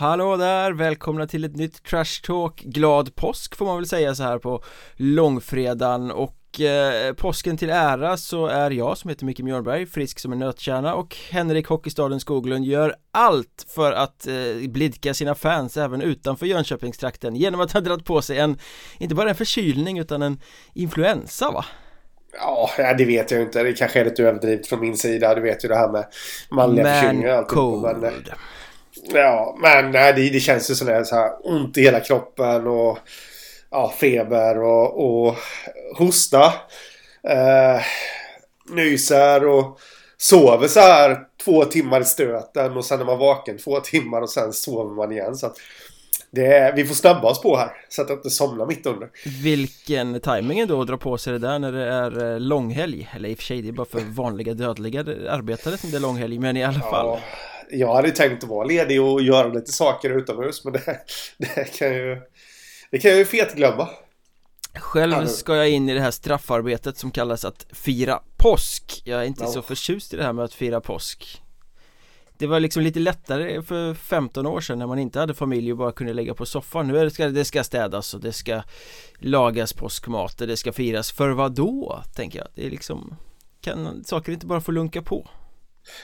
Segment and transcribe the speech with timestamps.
[0.00, 4.22] Hallå där, välkomna till ett nytt Trash Talk Glad påsk får man väl säga så
[4.22, 4.62] här på
[4.96, 10.32] långfredagen och eh, påsken till ära så är jag som heter Micke Mjörnberg frisk som
[10.32, 16.02] en nötkärna och Henrik Hockeystaden Skoglund gör allt för att eh, blidka sina fans även
[16.02, 18.58] utanför Jönköpingstrakten genom att ha dragit på sig en,
[18.98, 20.40] inte bara en förkylning utan en
[20.74, 21.64] influensa va?
[22.32, 23.62] Ja, det vet jag inte.
[23.62, 25.34] Det kanske är lite överdrivet från min sida.
[25.34, 26.06] Du vet ju det här med
[26.50, 28.00] manliga förkylningar och allting.
[28.00, 28.34] Men, eh,
[29.02, 32.00] Ja, men nej, det, det känns ju som det är så här ont i hela
[32.00, 32.98] kroppen och
[33.70, 35.36] ja, feber och, och
[35.96, 36.44] hosta.
[37.28, 37.80] Eh,
[38.70, 39.78] nyser och
[40.16, 44.30] sover så här två timmar i stöten och sen är man vaken två timmar och
[44.30, 45.36] sen sover man igen.
[45.36, 45.56] Så att
[46.30, 49.08] det vi får snabba oss på här så att jag inte somnar mitt under.
[49.42, 53.28] Vilken timing då att dra på sig det där när det är eh, långhelg Eller
[53.28, 55.00] i och för sig det är bara för vanliga dödliga
[55.30, 57.20] arbetare som det är långhelg Men i alla fall ja,
[57.70, 61.00] Jag hade tänkt att vara ledig och göra lite saker utomhus men det,
[61.38, 62.20] det kan ju
[62.90, 63.88] Det kan jag ju fetglömma
[64.74, 69.24] Själv ska jag in i det här straffarbetet som kallas att fira påsk Jag är
[69.24, 69.50] inte ja.
[69.50, 71.42] så förtjust i det här med att fira påsk
[72.38, 75.78] det var liksom lite lättare för 15 år sedan när man inte hade familj och
[75.78, 78.62] bara kunde lägga på soffan Nu är det, ska, det ska städas och det ska
[79.18, 82.02] lagas påskmat och det ska firas För vad då?
[82.14, 83.16] Tänker jag Det är liksom
[83.60, 85.28] Kan saker inte bara få lunka på?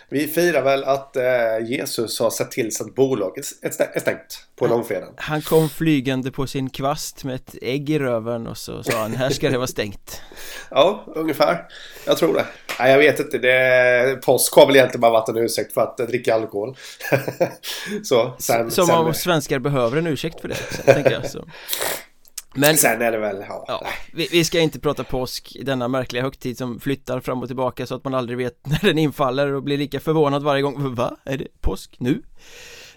[0.08, 1.24] Vi firar väl att eh,
[1.64, 5.14] Jesus har sett till så att bolaget är stängt på långfredagen.
[5.16, 9.14] Han kom flygande på sin kvast med ett ägg i röven och så sa han
[9.14, 10.22] här ska det vara stängt.
[10.70, 11.66] ja, ungefär.
[12.06, 12.46] Jag tror det.
[12.78, 13.38] Nej, jag vet inte.
[13.38, 16.76] Det, påsk har väl egentligen bara varit en ursäkt för att dricka alkohol.
[18.04, 18.96] så, sen, Som sen...
[18.96, 20.54] om svenskar behöver en ursäkt för det,
[20.94, 21.30] tänker jag.
[21.30, 21.44] Så.
[22.54, 26.22] Men Sen är det väl, ja, ja vi, vi, ska inte prata påsk, denna märkliga
[26.22, 29.62] högtid som flyttar fram och tillbaka så att man aldrig vet när den infaller och
[29.62, 31.16] blir lika förvånad varje gång Va?
[31.24, 32.22] Är det påsk nu?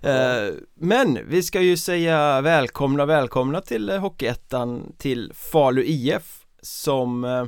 [0.06, 7.45] Uh, men vi ska ju säga välkomna, välkomna till Hockeyettan till Falu IF som uh,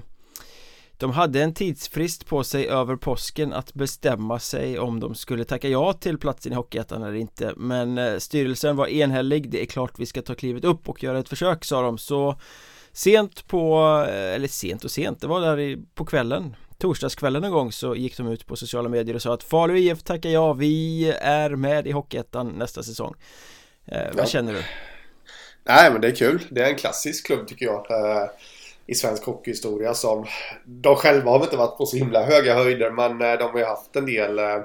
[0.99, 5.67] de hade en tidsfrist på sig över påsken att bestämma sig om de skulle tacka
[5.67, 7.53] ja till platsen i Hockeyettan eller inte.
[7.57, 11.19] Men eh, styrelsen var enhällig, det är klart vi ska ta klivet upp och göra
[11.19, 11.97] ett försök sa de.
[11.97, 12.39] Så
[12.91, 17.71] Sent på, eh, eller sent och sent, det var där på kvällen Torsdagskvällen en gång
[17.71, 21.05] så gick de ut på sociala medier och sa att Falu IF tackar ja, vi
[21.21, 23.15] är med i Hockeyettan nästa säsong.
[23.85, 24.25] Eh, Vad ja.
[24.25, 24.61] känner du?
[25.63, 27.91] Nej men det är kul, det är en klassisk klubb tycker jag.
[27.91, 28.29] Eh,
[28.89, 30.25] i svensk hockeyhistoria som
[30.65, 33.65] de själva har inte varit på så himla höga höjder men eh, de har ju
[33.65, 34.59] haft en del eh,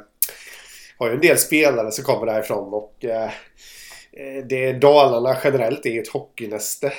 [0.99, 3.25] har ju en del spelare som kommer därifrån och eh,
[4.12, 6.93] eh det Dalarna generellt är ett hockeynäste.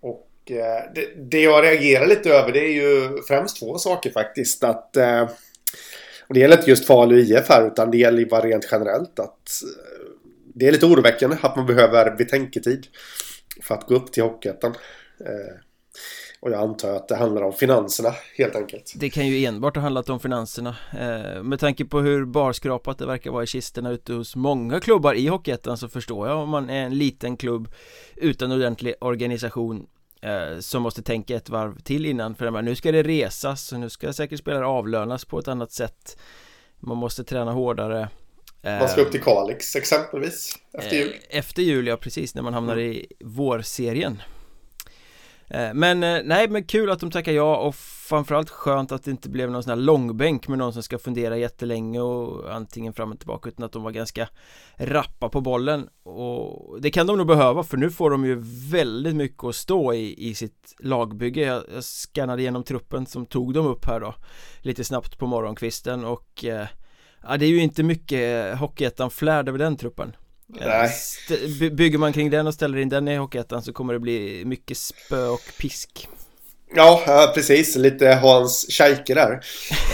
[0.00, 4.64] Och det, det jag reagerar lite över det är ju främst två saker faktiskt.
[4.64, 4.96] Att,
[6.26, 9.50] och det gäller inte just Falu IF här utan det gäller bara rent generellt att
[10.54, 12.86] det är lite oroväckande att man behöver betänketid
[13.62, 14.74] för att gå upp till Hockeyettan.
[15.20, 15.54] Eh,
[16.40, 18.92] och jag antar att det handlar om finanserna helt enkelt.
[18.96, 20.76] Det kan ju enbart ha handlat om finanserna.
[20.92, 25.14] Eh, Med tanke på hur barskrapat det verkar vara i kisterna ute hos många klubbar
[25.14, 27.68] i Hockeyettan så förstår jag om man är en liten klubb
[28.16, 29.86] utan ordentlig organisation
[30.22, 32.34] eh, som måste tänka ett varv till innan.
[32.34, 36.18] För nu ska det resas och nu ska säkert spelare avlönas på ett annat sätt.
[36.80, 38.08] Man måste träna hårdare.
[38.62, 41.14] Man ska upp till Kalix exempelvis efter jul.
[41.30, 44.12] Efter jul, ja precis, när man hamnar i vårserien.
[44.12, 44.33] Eh,
[45.48, 47.74] Eh, men eh, nej, men kul att de tackar ja och
[48.08, 51.36] framförallt skönt att det inte blev någon sån här långbänk med någon som ska fundera
[51.36, 54.28] jättelänge och antingen fram och tillbaka utan att de var ganska
[54.76, 55.88] rappa på bollen.
[56.02, 59.94] Och det kan de nog behöva för nu får de ju väldigt mycket att stå
[59.94, 61.40] i i sitt lagbygge.
[61.40, 64.14] Jag, jag skannade igenom truppen som tog dem upp här då
[64.60, 66.66] lite snabbt på morgonkvisten och eh,
[67.22, 70.16] ja, det är ju inte mycket Hockeyettan-flärd över den truppen.
[70.46, 70.90] Nej.
[71.72, 74.76] Bygger man kring den och ställer in den i Hockeyettan så kommer det bli mycket
[74.76, 76.08] spö och pisk.
[76.76, 77.76] Ja, precis.
[77.76, 79.30] Lite Hans Scheike där.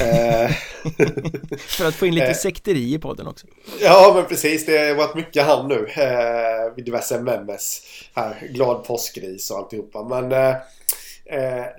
[0.00, 0.50] Eh.
[1.58, 2.34] För att få in lite eh.
[2.34, 3.46] sekteri i podden också.
[3.80, 4.66] Ja, men precis.
[4.66, 5.86] Det har varit mycket han nu.
[5.96, 7.82] Eh, vid diverse memes.
[8.14, 10.04] Här, glad påskgris och alltihopa.
[10.04, 10.28] Men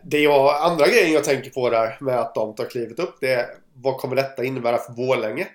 [0.04, 3.18] det jag, andra grejen jag tänker på där med att de tar klivet upp.
[3.22, 5.48] Det är vad kommer detta innebära för Borlänge?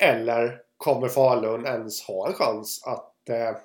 [0.00, 3.56] Eller kommer Falun ens ha en chans att eh,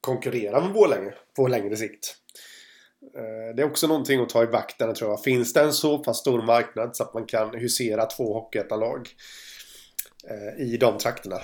[0.00, 2.16] konkurrera med Borlänge på längre sikt?
[3.16, 5.22] Eh, det är också någonting att ta i vakten tror jag.
[5.22, 9.08] Finns det en så pass stor marknad så att man kan husera två hockeyettanlag
[10.30, 11.36] eh, i de trakterna?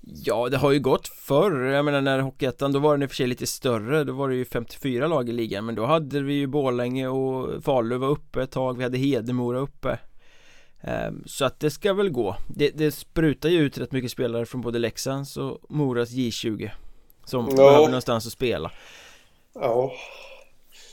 [0.00, 1.60] Ja, det har ju gått förr.
[1.60, 4.04] Jag menar när Hockeyettan, då var den i och för sig lite större.
[4.04, 5.66] Då var det ju 54 lag i ligan.
[5.66, 8.76] Men då hade vi ju Borlänge och Falu var uppe ett tag.
[8.76, 9.98] Vi hade Hedemora uppe.
[10.80, 14.46] Ehm, så att det ska väl gå det, det sprutar ju ut rätt mycket spelare
[14.46, 16.70] från både Leksands och Moras J20
[17.24, 17.56] Som no.
[17.56, 18.72] behöver någonstans att spela
[19.54, 19.92] Ja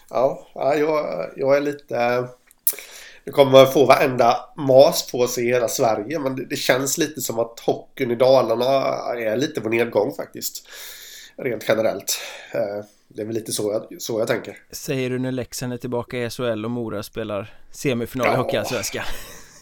[0.10, 2.28] Ja, jag, jag är lite
[3.26, 6.98] Nu kommer man få varenda mas på sig i hela Sverige men det, det, känns
[6.98, 8.66] lite som att hockeyn i Dalarna
[9.18, 10.68] är lite på nedgång faktiskt
[11.38, 12.20] Rent generellt
[12.54, 15.78] ehm, det är väl lite så jag, så jag tänker Säger du när Leksand är
[15.78, 18.34] tillbaka i SHL och Mora spelar semifinal ja.
[18.34, 19.06] i Hockeyallsvenskan?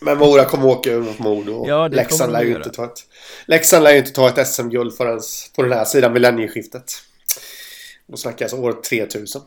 [0.03, 1.65] Men Mora kommer åka ur mot Modo.
[1.67, 2.99] Ja, det Leksand lär ju inte ta ett...
[3.47, 5.19] Leksand lär ju inte ta ett SM-guld förrän
[5.55, 6.93] på den här sidan millennieskiftet.
[8.07, 9.41] Då snackas år 3000.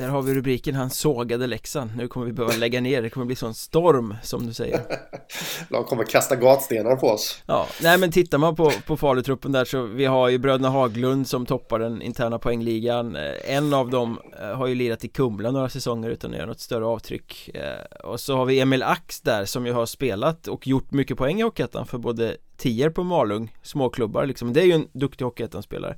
[0.00, 3.02] Där har vi rubriken Han sågade Leksand Nu kommer vi behöva lägga ner.
[3.02, 4.80] Det kommer bli sån storm som du säger.
[5.68, 7.42] De kommer kasta gatstenar på oss.
[7.46, 11.28] Ja, nej men tittar man på, på Falutruppen där så Vi har ju bröderna Haglund
[11.28, 13.16] som toppar den interna poängligan.
[13.16, 16.46] Eh, En av dem eh, har ju lirat i Kumla några säsonger utan att göra
[16.46, 17.50] något större avtryck.
[17.54, 21.18] Eh, Och så har vi Emil Ax där som ju har spelat och gjort mycket
[21.18, 24.52] poäng i Hockeyettan för både Tier på Malung Småklubbar liksom.
[24.52, 25.96] Det är ju en duktig Hockeyettan-spelare.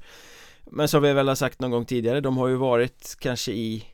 [0.71, 3.85] Men som vi väl har sagt någon gång tidigare, de har ju varit kanske i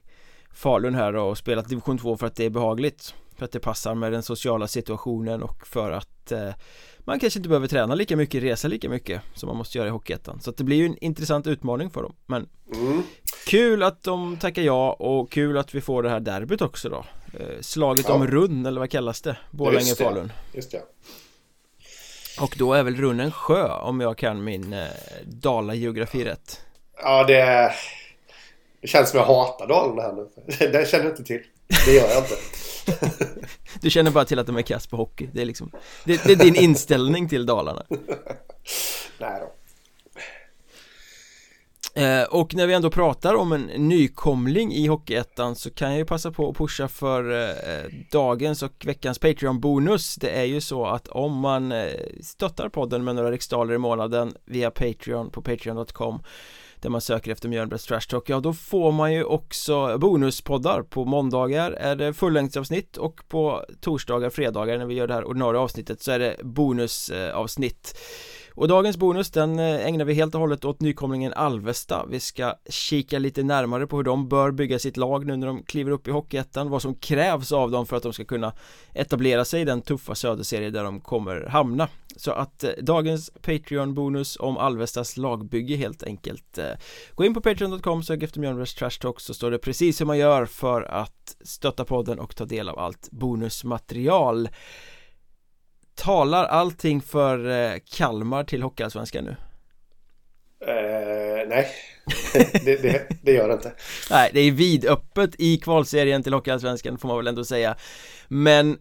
[0.58, 3.14] Falun här och spelat division 2 för att det är behagligt.
[3.36, 6.50] För att det passar med den sociala situationen och för att eh,
[6.98, 9.90] man kanske inte behöver träna lika mycket, resa lika mycket som man måste göra i
[9.90, 10.40] Hockeyettan.
[10.40, 12.14] Så att det blir ju en intressant utmaning för dem.
[12.26, 13.02] Men mm.
[13.46, 17.04] kul att de tackar ja och kul att vi får det här derbyt också då.
[17.40, 18.14] Eh, Slaget ja.
[18.14, 19.36] om Runn eller vad kallas det?
[19.50, 20.32] Borlänge-Falun.
[20.52, 20.82] Just det.
[22.40, 24.86] Och då är väl Runn en sjö om jag kan min eh,
[25.24, 26.60] Dala-geografi rätt?
[27.02, 27.72] Ja det
[28.80, 30.28] det känns som jag hatar Dalarna här nu.
[30.72, 31.42] Det känner jag inte till.
[31.86, 32.34] Det gör jag inte.
[33.80, 35.28] Du känner bara till att de är kass på hockey.
[35.32, 35.70] Det är liksom
[36.04, 37.82] Det, det är din inställning till Dalarna.
[39.18, 39.52] Nej då.
[42.00, 46.04] Eh, och när vi ändå pratar om en nykomling i Hockeyettan så kan jag ju
[46.04, 51.08] passa på att pusha för eh, dagens och veckans Patreon-bonus Det är ju så att
[51.08, 51.86] om man eh,
[52.22, 56.22] stöttar podden med några riksdaler i månaden via Patreon på patreon.com
[56.82, 60.82] där man söker efter Mjölnbergs Trash Talk Ja då får man ju också bonuspoddar.
[60.82, 65.60] På måndagar är det fullängdsavsnitt och på torsdagar, fredagar när vi gör det här ordinarie
[65.60, 67.98] avsnittet så är det bonusavsnitt
[68.58, 72.06] och dagens bonus den eh, ägnar vi helt och hållet åt nykomlingen Alvesta.
[72.10, 75.62] Vi ska kika lite närmare på hur de bör bygga sitt lag nu när de
[75.62, 78.52] kliver upp i Hockeyettan Vad som krävs av dem för att de ska kunna
[78.94, 81.88] etablera sig i den tuffa söderserie där de kommer hamna.
[82.16, 86.64] Så att eh, dagens Patreon-bonus om Alvestas lagbygge helt enkelt eh,
[87.14, 90.18] Gå in på Patreon.com, sök efter Mjölnbergs Trash Talk så står det precis hur man
[90.18, 94.48] gör för att stötta podden och ta del av allt bonusmaterial.
[95.98, 99.30] Talar allting för eh, Kalmar till Hockeyallsvenskan nu?
[99.30, 101.68] Uh, nej,
[102.64, 103.72] det, det, det, gör det inte.
[104.10, 107.76] Nej, det är vidöppet i kvalserien till Hockeyallsvenskan får man väl ändå säga.
[108.28, 108.78] Men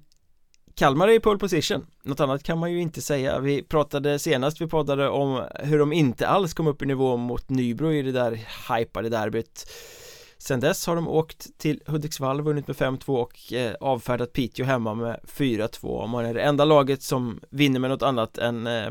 [0.76, 1.86] Kalmar är i pole position.
[2.04, 3.40] Något annat kan man ju inte säga.
[3.40, 7.50] Vi pratade senast vi poddade om hur de inte alls kom upp i nivå mot
[7.50, 9.68] Nybro i det där hypade derbyt
[10.40, 14.94] Sen dess har de åkt till Hudiksvall, vunnit med 5-2 och eh, avfärdat Piteå hemma
[14.94, 18.90] med 4-2 Man är det enda laget som vinner med något annat än eh,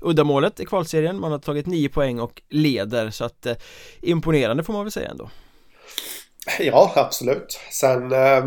[0.00, 3.56] uddamålet i kvalserien Man har tagit 9 poäng och leder så att eh,
[4.02, 5.30] imponerande får man väl säga ändå
[6.58, 8.46] Ja, absolut Sen eh,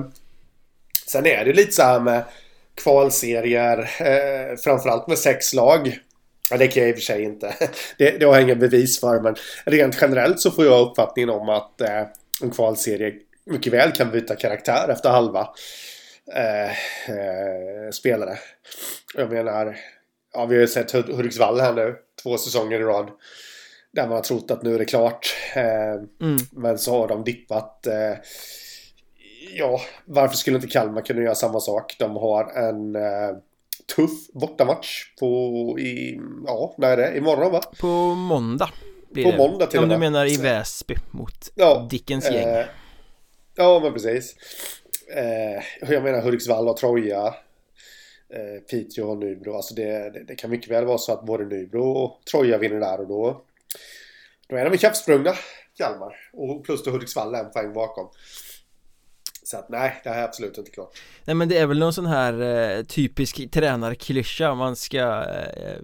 [1.08, 2.24] Sen är det lite så här med
[2.84, 6.00] kvalserier eh, Framförallt med sex lag
[6.50, 7.56] Ja, det kan jag i och för sig inte.
[7.98, 9.20] Det, det har jag inga bevis för.
[9.20, 9.36] Men
[9.66, 12.04] rent generellt så får jag uppfattningen om att eh,
[12.42, 13.14] en kvalserie
[13.46, 15.50] mycket väl kan byta karaktär efter halva
[16.36, 16.70] eh,
[17.16, 18.38] eh, spelare.
[19.16, 19.78] Jag menar,
[20.34, 23.12] ja, vi har ju sett Hudiksvall här nu, två säsonger i rad.
[23.92, 25.36] Där man har trott att nu är det klart.
[25.56, 26.38] Eh, mm.
[26.52, 27.88] Men så har de dippat.
[27.88, 28.14] Eh,
[29.56, 31.96] ja, varför skulle inte Kalmar kunna göra samma sak?
[32.00, 33.38] De har en eh,
[33.96, 35.26] tuff bortamatch på
[35.80, 37.18] i, ja, när är det?
[37.18, 37.62] Imorgon va?
[37.80, 38.70] På måndag
[39.24, 39.38] blir På det.
[39.38, 42.48] måndag till Om du menar i Väsby mot ja, Dickens gäng?
[42.50, 42.66] eh,
[43.56, 44.36] Ja men precis.
[45.16, 47.26] Eh, Jag menar Hudiksvall och Troja.
[48.34, 49.56] Eh, Piteå och Nybro.
[49.56, 52.80] Alltså det, det, det, kan mycket väl vara så att både Nybro och Troja vinner
[52.80, 53.42] där och då
[54.50, 55.34] Då är de ikappsprungna
[55.78, 58.10] Kalmar och plus då Hudiksvall en poäng bakom
[59.48, 60.90] så att nej, det här är absolut inte klart.
[61.26, 65.78] Nej men det är väl någon sån här eh, typisk tränarklyscha man ska eh,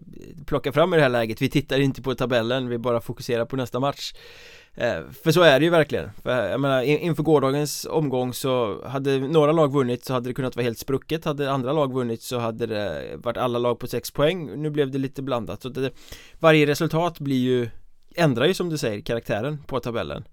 [0.46, 1.42] plocka fram i det här läget.
[1.42, 4.14] Vi tittar inte på tabellen, vi bara fokuserar på nästa match.
[4.74, 6.12] Eh, För så är det ju verkligen.
[6.24, 10.56] För, Jag menar inför gårdagens omgång så hade några lag vunnit så hade det kunnat
[10.56, 11.26] vara helt sprucket.
[11.26, 14.62] Hade andra lag vunnit så hade det varit alla lag på sex poäng.
[14.62, 15.62] Nu blev det lite blandat.
[15.62, 15.92] Så det,
[16.40, 17.70] Varje resultat blir ju
[18.16, 20.28] Ändrar ju som du säger karaktären på tabellen.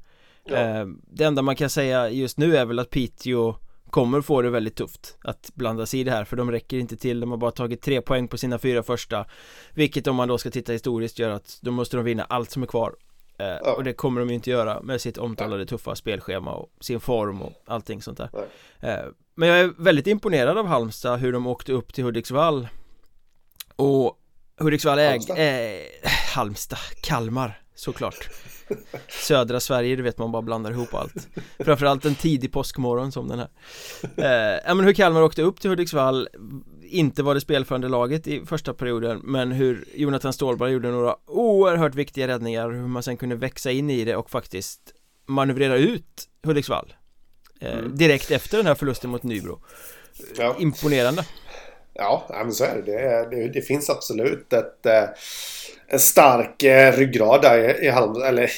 [0.45, 0.57] Ja.
[0.57, 3.55] Eh, det enda man kan säga just nu är väl att Piteå
[3.91, 6.97] kommer få det väldigt tufft att blanda sig i det här för de räcker inte
[6.97, 9.27] till, de har bara tagit tre poäng på sina fyra första
[9.75, 12.63] Vilket om man då ska titta historiskt gör att då måste de vinna allt som
[12.63, 12.95] är kvar.
[13.39, 13.75] Eh, ja.
[13.77, 17.43] Och det kommer de ju inte göra med sitt omtalade tuffa spelschema och sin form
[17.43, 18.31] och allting sånt där.
[18.81, 19.05] Eh,
[19.35, 22.69] Men jag är väldigt imponerad av Halmstad hur de åkte upp till Hudiksvall.
[23.77, 24.17] Och
[24.61, 28.29] Hudiksvall äg, Halmstad, eh, Halmstad Kalmar såklart.
[29.09, 31.29] Södra Sverige, det vet man bara blandar ihop allt.
[31.59, 33.49] Framförallt en tidig påskmorgon som den här.
[34.03, 36.29] Eh, Ja men hur Kalmar åkte upp till Hudiksvall
[36.83, 41.95] Inte var det spelförande laget i första perioden Men hur Jonathan Stålberg gjorde några oerhört
[41.95, 44.81] viktiga räddningar Hur man sen kunde växa in i det och faktiskt
[45.27, 46.95] Manövrera ut Hudiksvall
[47.61, 47.97] eh, mm.
[47.97, 49.61] Direkt efter den här förlusten mot Nybro.
[50.37, 50.57] Ja.
[50.59, 51.25] Imponerande
[51.95, 52.93] Ja, men så är det.
[52.93, 55.05] Det, det, det finns absolut ett, eh,
[55.89, 58.51] en stark eh, ryggrad där i, Halmstad, eller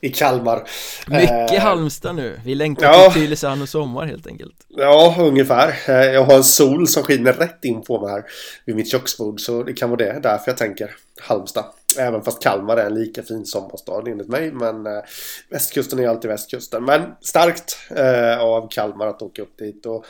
[0.00, 0.68] i, Kalmar.
[1.06, 2.40] Mycket eh, Halmstad nu.
[2.44, 4.54] Vi längtar ja, till Tylösand och sommar helt enkelt.
[4.68, 5.74] Ja, ungefär.
[5.86, 8.24] Jag har en sol som skiner rätt in på mig här
[8.64, 9.40] vid mitt köksbord.
[9.40, 11.64] Så det kan vara det därför jag tänker Halmstad.
[11.98, 14.52] Även fast Kalmar är en lika fin sommarstad enligt mig.
[14.52, 15.02] Men eh,
[15.48, 16.84] västkusten är alltid västkusten.
[16.84, 19.86] Men starkt eh, av Kalmar att åka upp dit.
[19.86, 20.04] Och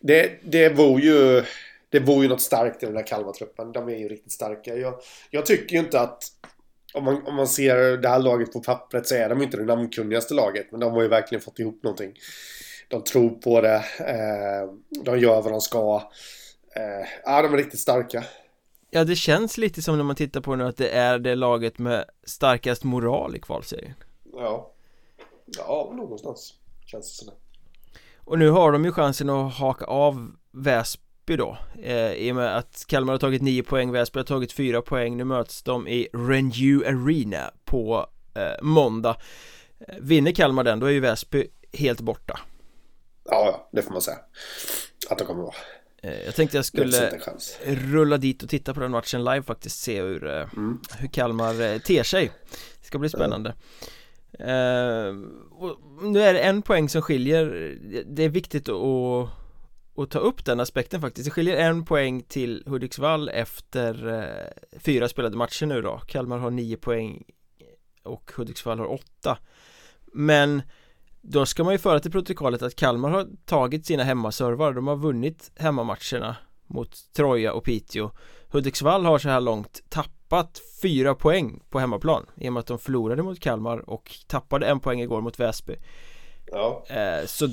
[0.00, 1.44] det, det vore ju
[1.90, 3.72] det vore ju något starkt i den här Kalmar-truppen.
[3.72, 4.76] De är ju riktigt starka.
[4.76, 4.94] Jag,
[5.30, 6.22] jag tycker ju inte att
[6.94, 9.64] om man, om man ser det här laget på pappret så är de inte det
[9.64, 10.70] namnkunnigaste laget.
[10.70, 12.12] Men de har ju verkligen fått ihop någonting.
[12.88, 13.84] De tror på det.
[13.98, 16.10] Eh, de gör vad de ska.
[16.76, 18.24] Eh, ja, de är riktigt starka.
[18.90, 21.78] Ja, det känns lite som när man tittar på nu att det är det laget
[21.78, 23.94] med starkast moral i kvalserien.
[24.32, 24.72] Ja.
[25.58, 26.54] Ja, någonstans
[26.86, 27.34] känns det sådär.
[28.16, 32.36] Och nu har de ju chansen att haka av Väsby Väsby då eh, I och
[32.36, 35.88] med att Kalmar har tagit 9 poäng, Väsby har tagit 4 poäng Nu möts de
[35.88, 39.16] i Renew Arena på eh, måndag.
[39.88, 42.40] Eh, Vinner Kalmar den, då är ju Väsby helt borta.
[43.24, 44.18] Ja, det får man säga.
[45.10, 45.54] Att de kommer vara.
[46.02, 47.20] Eh, jag tänkte jag skulle
[47.66, 50.80] rulla dit och titta på den matchen live faktiskt Se hur, eh, mm.
[50.98, 52.30] hur Kalmar eh, ter sig.
[52.80, 53.54] Det ska bli spännande.
[54.40, 55.14] Uh,
[56.02, 57.76] Nu är det en poäng som skiljer.
[58.06, 59.39] Det är viktigt att
[59.96, 61.24] att ta upp den aspekten faktiskt.
[61.24, 65.98] Det skiljer en poäng till Hudiksvall efter eh, fyra spelade matcher nu då.
[66.06, 67.24] Kalmar har nio poäng
[68.02, 69.38] och Hudiksvall har åtta.
[70.12, 70.62] Men
[71.20, 74.72] då ska man ju föra till protokollet att Kalmar har tagit sina hemmaservar.
[74.72, 78.10] De har vunnit hemmamatcherna mot Troja och Piteå.
[78.48, 82.78] Hudiksvall har så här långt tappat fyra poäng på hemmaplan i och med att de
[82.78, 85.76] förlorade mot Kalmar och tappade en poäng igår mot Väsby.
[86.46, 86.84] Ja.
[86.88, 87.48] Eh, Så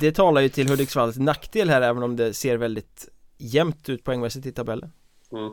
[0.00, 3.08] det talar ju till Hudiksvalls nackdel här även om det ser väldigt
[3.38, 4.92] jämnt ut poängmässigt i tabellen.
[5.32, 5.52] Mm.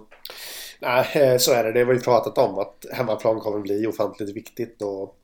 [0.80, 1.72] Nej, eh, så är det.
[1.72, 5.16] Det har vi pratat om att hemmaplan kommer bli ofantligt viktigt och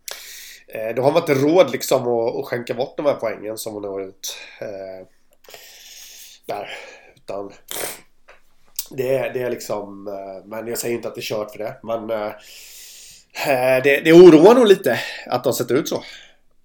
[0.67, 3.73] eh, då har man inte råd liksom att, att skänka bort de här poängen som
[3.73, 4.27] man har gjort.
[4.61, 5.07] Eh,
[6.45, 6.69] där.
[7.15, 7.51] Utan
[8.91, 11.57] det är, det är liksom, eh, men jag säger inte att det är kört för
[11.57, 11.75] det.
[11.83, 12.27] Men eh,
[13.47, 16.03] eh det, det oroar nog lite att de sätter ut så.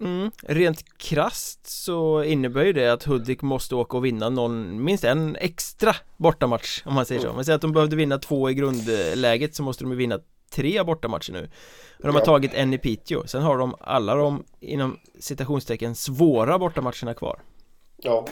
[0.00, 5.04] Mm, rent krast så innebär ju det att Hudik måste åka och vinna någon, minst
[5.04, 7.32] en extra bortamatch om man säger så.
[7.32, 10.82] Man säger att de behövde vinna två i grundläget så måste de ju vinna tre
[10.82, 11.50] bortamatcher nu.
[11.98, 16.58] Och de har tagit en i Piteå, sen har de alla de inom citationstecken svåra
[16.58, 17.40] bortamatcherna kvar.
[17.96, 18.26] Ja,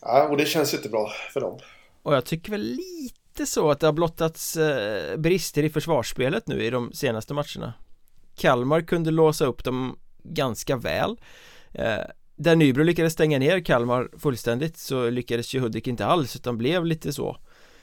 [0.00, 1.58] ja och det känns inte bra för dem.
[2.02, 6.64] Och jag tycker väl lite så att det har blottats eh, brister i försvarsspelet nu
[6.64, 7.74] i de senaste matcherna.
[8.36, 11.16] Kalmar kunde låsa upp dem ganska väl.
[11.72, 11.98] Eh,
[12.36, 16.84] där Nybro lyckades stänga ner Kalmar fullständigt så lyckades ju Hudik inte alls utan blev
[16.84, 17.36] lite så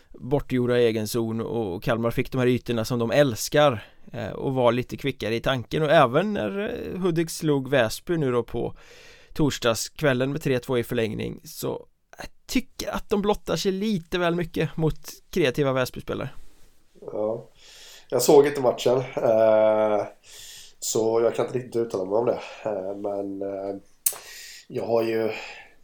[0.09, 4.53] bortgjorda i egen zon och Kalmar fick de här ytorna som de älskar eh, och
[4.53, 5.83] var lite kvickare i tanken.
[5.83, 8.75] Och även när eh, Hudik slog Väsby nu då på
[9.33, 14.77] torsdagskvällen med 3-2 i förlängning så jag tycker att de blottar sig lite väl mycket
[14.77, 16.29] mot kreativa Väsbyspelare.
[17.01, 17.49] Ja,
[18.09, 18.97] jag såg inte matchen.
[18.97, 20.05] Uh...
[20.79, 22.41] Så jag kan inte riktigt uttala mig om det.
[22.63, 23.75] Eh, men eh,
[24.67, 25.31] jag har ju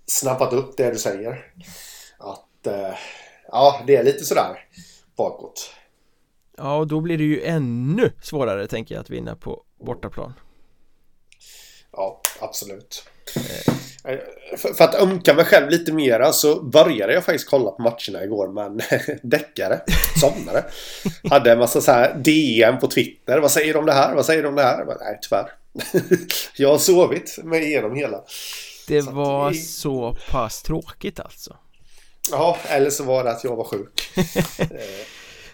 [0.05, 1.53] snappat upp det du säger.
[2.17, 2.93] Att eh,
[3.47, 4.67] ja, det är lite sådär
[5.15, 5.73] bakåt.
[6.57, 10.33] Ja, och då blir det ju ännu svårare tänker jag att vinna på bortaplan.
[11.91, 13.09] Ja, absolut.
[14.57, 18.47] För, att ömka mig själv lite mera så började jag faktiskt kolla på matcherna igår
[18.47, 18.81] men
[19.29, 19.81] däckare,
[20.19, 20.65] somnade.
[21.29, 23.39] Hade en massa så här DM på Twitter.
[23.39, 24.15] Vad säger du om det här?
[24.15, 24.85] Vad säger du om det här?
[24.85, 25.51] Men, nej, tyvärr.
[26.57, 28.23] jag har sovit mig igenom hela.
[28.87, 29.57] Det så var det...
[29.57, 31.55] så pass tråkigt alltså.
[32.31, 34.09] Ja, eller så var det att jag var sjuk.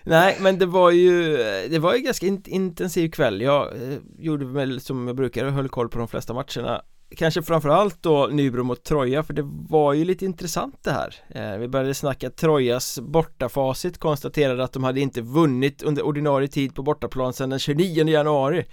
[0.03, 1.37] Nej, men det var ju
[1.69, 5.51] Det var ju ganska in intensiv kväll Jag eh, gjorde väl som jag brukar och
[5.51, 6.81] höll koll på de flesta matcherna
[7.17, 11.15] kanske framförallt då Nybro mot Troja för det var ju lite intressant det här.
[11.29, 16.75] Eh, Vi började snacka Trojas bortafacit konstaterade att de hade inte vunnit under ordinarie tid
[16.75, 18.65] på bortaplan sedan den 29 januari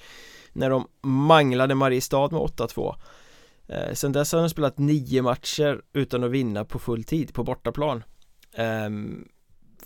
[0.52, 2.94] När de manglade Mariestad med 8-2
[3.68, 7.44] eh, Sen dess har de spelat nio matcher utan att vinna på full tid på
[7.44, 8.02] bortaplan.
[8.54, 8.90] Eh,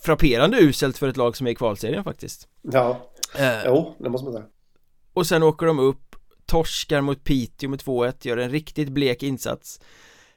[0.00, 2.48] Frapperande uselt för ett lag som är i kvalserien faktiskt.
[2.62, 3.00] Ja,
[3.38, 4.44] eh, jo det måste man säga.
[5.12, 6.16] Och sen åker de upp
[6.52, 9.80] torskar mot Piteå med 2-1, gör en riktigt blek insats.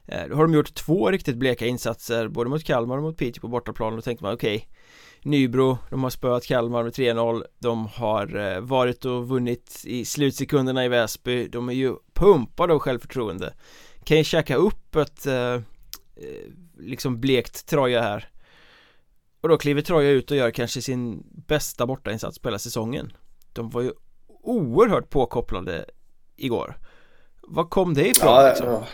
[0.06, 3.40] Eh, då har de gjort två riktigt bleka insatser både mot Kalmar och mot Piteå
[3.40, 4.68] på bortaplan och då tänkte man okej okay,
[5.22, 10.84] Nybro, de har spöat Kalmar med 3-0 De har eh, varit och vunnit i slutsekunderna
[10.84, 13.54] i Väsby De är ju pumpade av självförtroende.
[14.04, 15.60] Kan ju käka upp ett eh, eh,
[16.78, 18.28] liksom blekt Troja här?
[19.40, 23.12] Och då kliver Troja ut och gör kanske sin bästa bortainsats på hela säsongen.
[23.52, 23.92] De var ju
[24.42, 25.84] oerhört påkopplade
[26.36, 26.78] igår
[27.42, 28.66] Vad kom det ifrån ja, liksom?
[28.66, 28.86] ja.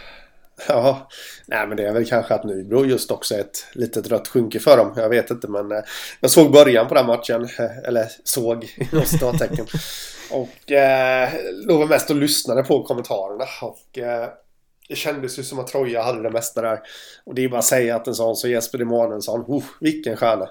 [0.69, 1.09] ja,
[1.47, 4.61] nej men det är väl kanske att Nybro just också är ett litet rött skynke
[4.61, 4.93] för dem.
[4.97, 5.79] Jag vet inte men eh,
[6.21, 7.43] jag såg början på den matchen.
[7.43, 9.67] Eh, eller såg inom citattecken.
[10.31, 13.45] och eh, låg mest och lyssnade på kommentarerna.
[13.63, 14.29] Och eh,
[14.93, 16.81] det kändes ju som att Troja hade det mesta där.
[17.25, 20.49] Och det är bara att säga att en sån som Jesper Emanuelsson, oh, vilken stjärna.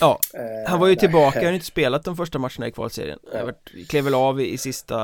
[0.00, 3.18] Ja, eh, han var ju tillbaka, han har inte spelat de första matcherna i kvalserien.
[3.32, 3.52] Ja.
[3.88, 4.96] Klev väl av i, i sista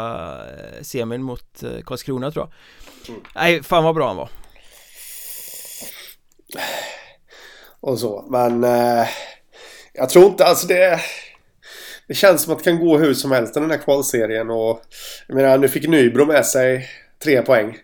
[0.48, 3.14] eh, semin mot eh, Karlskrona tror jag.
[3.14, 3.26] Mm.
[3.34, 4.28] Nej, fan vad bra han var.
[7.80, 9.08] Och så, men eh,
[9.92, 11.00] jag tror inte, alltså det
[12.08, 14.82] det känns som att det kan gå hur som helst i den här kvalserien och
[15.28, 16.88] jag menar nu fick Nybro med sig
[17.22, 17.78] tre poäng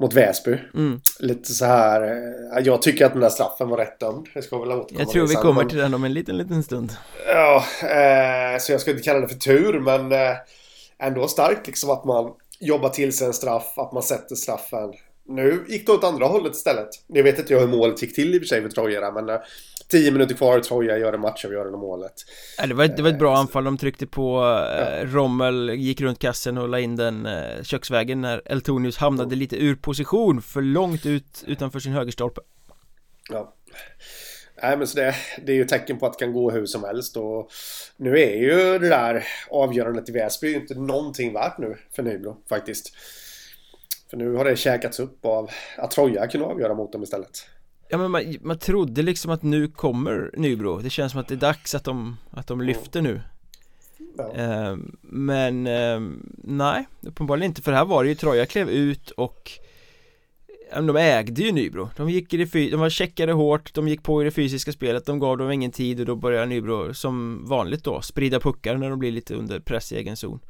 [0.00, 0.58] mot Väsby.
[0.74, 1.00] Mm.
[1.18, 2.02] Lite så här.
[2.02, 4.26] Eh, jag tycker att den där straffen var rätt dömd.
[4.34, 6.92] Jag ska väl återkomma Jag tror vi kommer till den om en liten, liten stund.
[7.26, 10.36] Ja, eh, så jag ska inte kalla det för tur, men eh,
[10.98, 14.92] ändå starkt liksom att man jobbar till sig en straff, att man sätter straffen.
[15.30, 16.88] Nu gick det åt andra hållet istället.
[17.06, 19.36] Jag vet inte hur målet gick till i och för sig för Troja men eh,
[19.90, 22.12] Tio minuter kvar, Troja gör en matchavgörande målet.
[22.58, 26.00] Ja, det, var, det var ett bra eh, anfall, de tryckte på eh, Rommel, gick
[26.00, 30.62] runt kassen och la in den eh, köksvägen när Eltonius hamnade lite ur position för
[30.62, 32.40] långt ut utanför sin högerstolpe.
[33.30, 33.54] Ja.
[34.62, 35.14] Nej men så det,
[35.46, 37.50] det är ju tecken på att det kan gå hur som helst och
[37.96, 42.94] nu är ju det där avgörandet i Väsby inte någonting värt nu för Nybro faktiskt.
[44.10, 47.46] För nu har det käkats upp av att Troja kunde avgöra mot dem istället.
[47.88, 50.78] Ja men man, man trodde liksom att nu kommer Nybro.
[50.78, 53.20] Det känns som att det är dags att de, att de lyfter nu.
[54.16, 54.32] Ja.
[54.34, 56.00] eh, Men eh,
[56.44, 57.62] nej, uppenbarligen inte.
[57.62, 59.50] För här var det ju Troja klev ut och
[60.72, 61.90] de ägde ju Nybro.
[61.96, 65.06] De gick i det de var checkade hårt De gick på i det fysiska spelet
[65.06, 68.90] De gav dem ingen tid och då börjar Nybro som vanligt då Sprida puckar när
[68.90, 70.40] de blir lite under press i egen zon.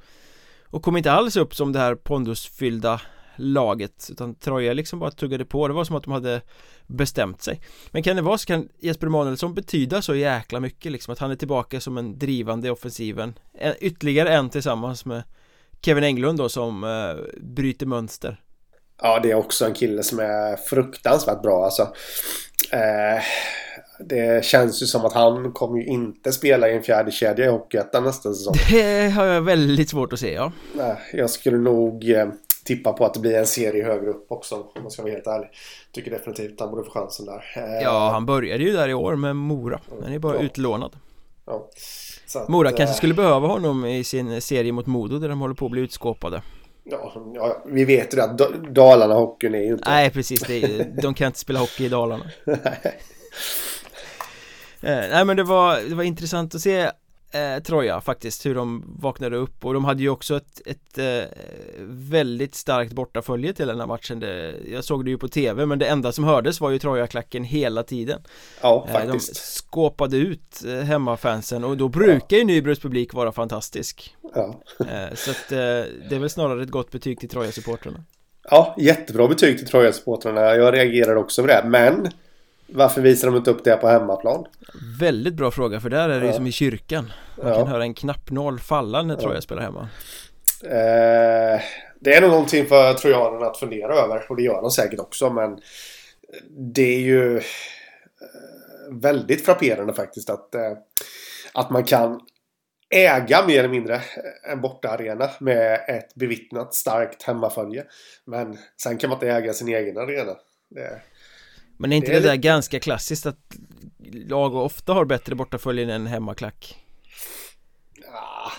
[0.64, 3.00] Och kom inte alls upp som det här pondusfyllda
[3.40, 6.40] laget Utan Troja liksom bara tuggade på Det var som att de hade
[6.86, 11.12] bestämt sig Men kan det vara så kan Jesper Emanuelsson betyda så jäkla mycket liksom
[11.12, 13.34] Att han är tillbaka som en drivande i offensiven
[13.80, 15.22] Ytterligare en tillsammans med
[15.82, 18.40] Kevin Englund då som eh, bryter mönster
[19.02, 21.82] Ja, det är också en kille som är fruktansvärt bra alltså.
[22.72, 23.22] Eh,
[24.04, 27.48] det känns ju som att han kommer ju inte spela i en fjärde kedja i
[27.48, 28.54] Hockeyettan nästa säsong.
[28.70, 30.52] Det har jag väldigt svårt att se, ja.
[31.12, 32.28] Jag skulle nog eh,
[32.64, 35.26] tippa på att det blir en serie högre upp också om man ska vara helt
[35.26, 35.48] ärlig.
[35.92, 37.44] Tycker definitivt att han borde få chansen där.
[37.56, 39.80] Eh, ja, han började ju där i år med Mora.
[40.02, 40.42] Han är bara ja.
[40.42, 40.96] utlånad.
[41.46, 41.68] Ja.
[42.34, 42.96] Att, Mora kanske äh...
[42.96, 46.42] skulle behöva honom i sin serie mot Modo där de håller på att bli utskåpade.
[46.84, 48.38] Ja, ja, vi vet ju det att
[48.74, 49.90] Dalarna hockeyn är ju inte...
[49.90, 50.40] Nej, precis.
[50.40, 52.24] Det de kan inte spela hockey i Dalarna.
[54.82, 56.90] Eh, nej men det var, det var intressant att se
[57.32, 59.64] eh, Troja faktiskt, hur de vaknade upp.
[59.64, 61.28] Och de hade ju också ett, ett eh,
[61.88, 64.20] väldigt starkt bortafölje till den här matchen.
[64.20, 67.44] Det, Jag såg det ju på tv men det enda som hördes var ju Troja-klacken
[67.44, 68.22] hela tiden.
[68.62, 69.34] Ja, eh, faktiskt.
[69.34, 74.16] De skåpade ut eh, hemmafansen och då brukar ju Nybros publik vara fantastisk.
[74.34, 74.60] Ja.
[74.80, 75.58] Eh, Så att eh,
[76.08, 78.04] det är väl snarare ett gott betyg till Troja-supportrarna.
[78.50, 80.40] Ja, jättebra betyg till Troja-supportrarna.
[80.56, 82.08] Jag reagerar också på det, men
[82.72, 84.46] varför visar de inte upp det på hemmaplan?
[85.00, 87.54] Väldigt bra fråga för där är det ju som i kyrkan Man ja.
[87.54, 89.88] kan höra en knappnål falla när Troja spelar hemma
[90.64, 91.60] eh,
[92.00, 95.30] Det är nog någonting för trojanerna att fundera över och det gör de säkert också
[95.30, 95.58] men
[96.74, 97.42] Det är ju eh,
[98.90, 100.72] Väldigt frapperande faktiskt att eh,
[101.54, 102.20] Att man kan
[102.90, 104.00] äga mer eller mindre
[104.50, 107.84] en bortaarena med ett bevittnat starkt hemmafölje.
[108.24, 110.36] Men sen kan man inte äga sin egen arena.
[110.70, 111.00] Det,
[111.80, 113.56] men är inte det, det där ganska klassiskt att
[114.12, 116.76] lag ofta har bättre bortaföljen än hemmaklack?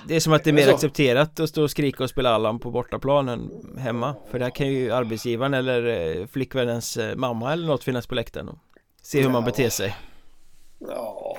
[0.08, 0.76] Det är som att det är mer så.
[0.76, 4.68] accepterat att stå och skrika och spela Allan på bortaplan än hemma För där kan
[4.68, 5.86] ju arbetsgivaren eller
[6.20, 8.58] eh, flickvännens eh, mamma eller något finnas på läktaren och
[9.02, 9.96] se hur man beter sig
[10.80, 11.38] Ja,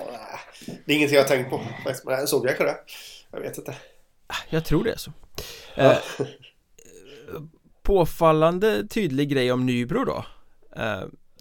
[0.87, 1.59] det är ingenting jag har tänkt på.
[1.85, 2.77] faktiskt, Men jag såg kanske det.
[3.31, 3.75] Jag vet inte.
[4.51, 5.13] Jag tror det är så
[5.75, 5.83] Ja.
[5.93, 5.99] eh,
[7.83, 10.25] Påfallande tydlig grej om Nybro då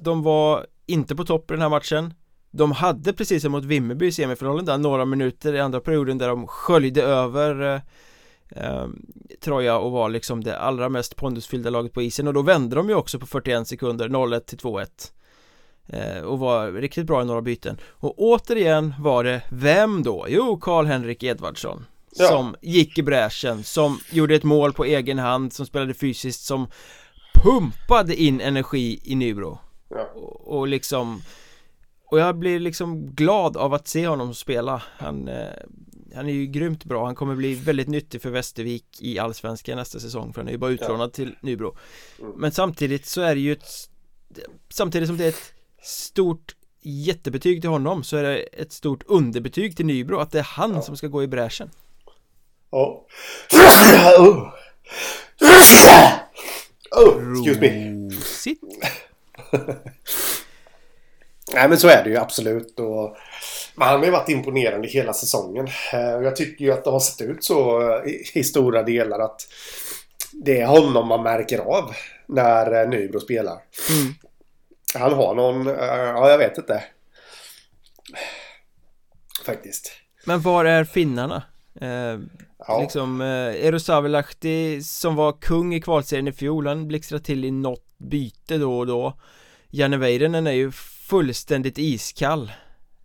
[0.03, 2.13] De var inte på topp i den här matchen.
[2.51, 6.27] De hade precis som mot Vimmerby i semifinalen där några minuter i andra perioden där
[6.27, 7.81] de sköljde över eh,
[8.65, 8.85] eh,
[9.43, 12.27] Troja och var liksom det allra mest pondusfyllda laget på isen.
[12.27, 14.87] Och då vände de ju också på 41 sekunder 0-1 till 2-1
[15.87, 17.77] eh, och var riktigt bra i några byten.
[17.89, 20.25] Och återigen var det vem då?
[20.29, 21.85] Jo, Karl-Henrik Edvardsson
[22.15, 22.27] Ja.
[22.27, 26.67] som gick i bräschen, som gjorde ett mål på egen hand, som spelade fysiskt, som
[27.43, 29.59] pumpade in energi i Nybro
[29.91, 30.10] Ja.
[30.15, 31.21] och, och liksom
[32.06, 35.45] och jag blir liksom glad av att se honom spela han, eh,
[36.15, 39.99] han är ju grymt bra, han kommer bli väldigt nyttig för Västervik i Allsvenskan nästa
[39.99, 41.77] säsong för han är ju bara utlånad till Nybro
[42.21, 42.32] Mm.
[42.38, 43.88] Men samtidigt så är det ju ett
[44.69, 49.77] Samtidigt som det är ett stort jättebetyg till honom så är det ett stort underbetyg
[49.77, 50.82] till Nybro att det är han Ja.
[50.82, 51.69] som ska gå i bräschen
[52.71, 53.06] Ja.
[54.19, 54.49] Oh.
[56.91, 58.12] Oh, excuse me.
[58.21, 58.60] Sitt.
[61.53, 62.79] Nej men så är det ju absolut.
[62.79, 63.17] Och,
[63.75, 65.67] men han har ju varit imponerande hela säsongen.
[65.93, 69.19] Eh, Jag tycker ju att det har sett ut så eh, i, i stora delar
[69.19, 69.41] att
[70.31, 71.93] det är honom man märker av
[72.27, 73.53] när eh, Nybro spelar.
[73.89, 74.13] Mm.
[74.93, 76.83] Han har någon, ja jag vet inte.
[79.45, 79.91] Faktiskt.
[80.25, 81.43] Men var är finnarna?
[81.81, 82.19] Eh,
[82.67, 82.81] Ja.
[82.81, 83.27] Liksom, eh,
[83.65, 83.79] Eero
[84.83, 88.87] som var kung i kvalserien i fjol, han blixtrar till i något byte då och
[88.87, 89.19] då
[89.71, 92.51] Janne Väyrynen är ju fullständigt iskall.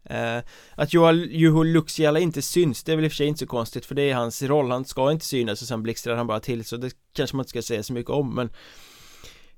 [0.05, 0.39] Eh,
[0.75, 3.87] Att Juho Luxiala inte syns, det är väl i och för sig inte så konstigt
[3.87, 6.65] för det är hans roll, han ska inte synas och sen blixtrar han bara till
[6.65, 8.51] så det kanske man inte ska säga så mycket om men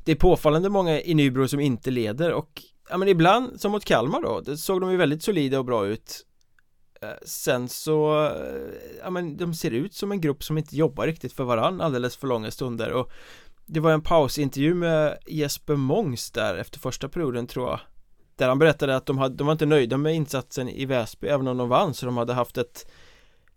[0.04, 3.84] Det är påfallande många i Nybro som inte leder och Ja men ibland, som mot
[3.84, 6.26] Kalmar då, det såg de ju väldigt solida och bra ut.
[7.02, 11.06] Eh, sen så, eh, ja men de ser ut som en grupp som inte jobbar
[11.06, 13.10] riktigt för varann alldeles för långa stunder och
[13.70, 17.80] det var en pausintervju med Jesper Mångs där efter första perioden tror jag
[18.36, 21.48] Där han berättade att de, hade, de var inte nöjda med insatsen i Väsby även
[21.48, 22.86] om de vann så de hade haft ett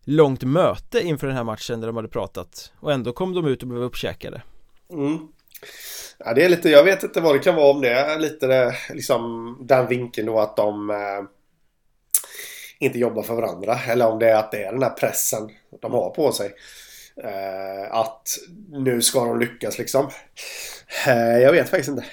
[0.04, 3.62] Långt möte inför den här matchen där de hade pratat och ändå kom de ut
[3.62, 4.42] och blev uppkäkade
[4.94, 5.28] Mm.
[6.18, 8.48] Ja, det är lite, jag vet inte vad det kan vara om det är lite
[8.48, 11.24] det, liksom den vinkeln då att de eh,
[12.80, 13.80] inte jobbar för varandra.
[13.88, 15.50] Eller om det är att det är den här pressen
[15.82, 16.52] de har på sig.
[17.16, 18.38] Eh, att
[18.70, 20.10] nu ska de lyckas liksom.
[21.08, 22.06] Eh, jag vet faktiskt inte.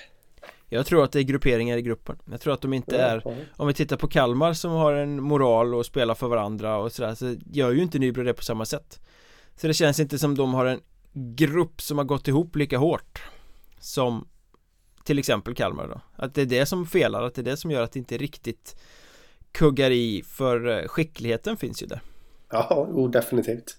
[0.69, 3.23] Jag tror att det är grupperingar i gruppen Jag tror att de inte är
[3.57, 7.15] Om vi tittar på Kalmar som har en moral och spelar för varandra och sådär
[7.15, 9.01] så gör ju inte Nybro det på samma sätt
[9.57, 10.81] Så det känns inte som de har en
[11.13, 13.23] grupp som har gått ihop lika hårt
[13.81, 14.29] Som
[15.05, 17.71] till exempel Kalmar då Att det är det som felar, att det är det som
[17.71, 18.77] gör att det inte riktigt
[19.53, 22.01] kuggar i för eh, skickligheten finns ju där
[22.51, 23.77] Ja, jo, definitivt.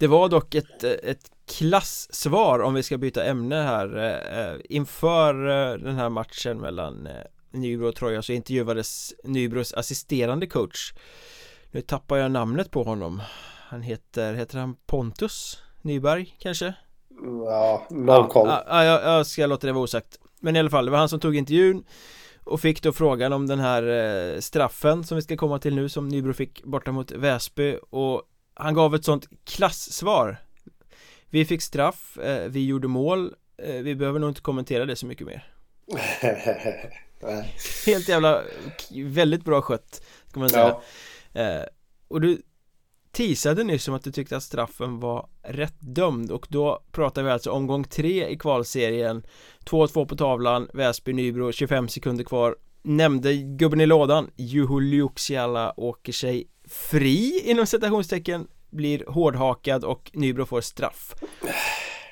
[0.00, 5.78] Det var dock ett, ett klassvar om vi ska byta ämne här eh, Inför eh,
[5.78, 7.12] den här matchen mellan eh,
[7.50, 10.92] Nybro och Troja så intervjuades Nybros assisterande coach
[11.70, 13.22] Nu tappar jag namnet på honom
[13.68, 16.74] Han heter, heter han Pontus Nyberg kanske?
[17.46, 18.48] Ja, noll koll.
[18.48, 20.98] Ja, ja, jag, jag ska låta det vara osagt Men i alla fall, det var
[20.98, 21.84] han som tog intervjun
[22.44, 26.08] Och fick då frågan om den här straffen som vi ska komma till nu som
[26.08, 28.22] Nybro fick borta mot Väsby Och
[28.60, 30.36] han gav ett sånt klassvar
[31.30, 35.06] Vi fick straff, eh, vi gjorde mål eh, Vi behöver nog inte kommentera det så
[35.06, 35.52] mycket mer.
[37.86, 38.42] Helt jävla,
[39.04, 40.76] väldigt bra skött Ska man säga
[41.32, 41.40] Ja.
[41.40, 41.64] eh,
[42.08, 42.42] Och du
[43.12, 47.30] teasade nyss om att du tyckte att straffen var rätt dömd och då pratar vi
[47.30, 49.22] alltså omgång tre i kvalserien
[49.64, 56.12] 2-2 på tavlan, Väsby, Nybro, 25 sekunder kvar Nämnde gubben i lådan, Juho Luxiala åker
[56.12, 61.14] sig fri inom citationstecken Blir hårdhakad och Nybro får straff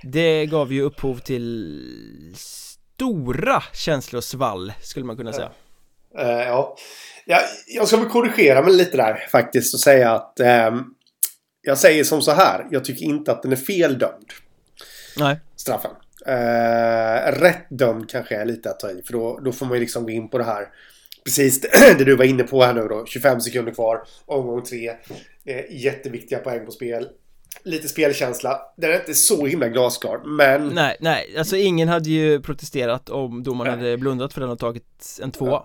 [0.02, 5.50] Det gav ju upphov till stora känslosvall skulle man kunna säga
[6.18, 6.76] Eh, ja.
[7.24, 7.40] ja.
[7.66, 10.84] Jag ska väl korrigera mig lite där faktiskt och säga att ehm,
[11.62, 12.66] jag säger som så här.
[12.70, 14.26] Jag tycker inte att den är fel dömd.
[15.16, 15.90] Nej, Straffen.
[16.26, 19.02] Eh, rätt dömd kanske är lite att ta i.
[19.02, 20.68] För då, då får man ju liksom gå in på det här.
[21.28, 21.60] Precis
[21.98, 23.06] det du var inne på här nu då.
[23.06, 24.02] 25 sekunder kvar.
[24.26, 24.88] Omgång tre.
[25.44, 27.08] Eh, jätteviktiga poäng på spel.
[27.62, 28.60] Lite spelkänsla.
[28.76, 30.36] Den är inte så himla glasklar.
[30.36, 34.58] Men nej, nej, alltså ingen hade ju protesterat om domaren hade blundat för den och
[34.58, 35.62] tagit en tvåa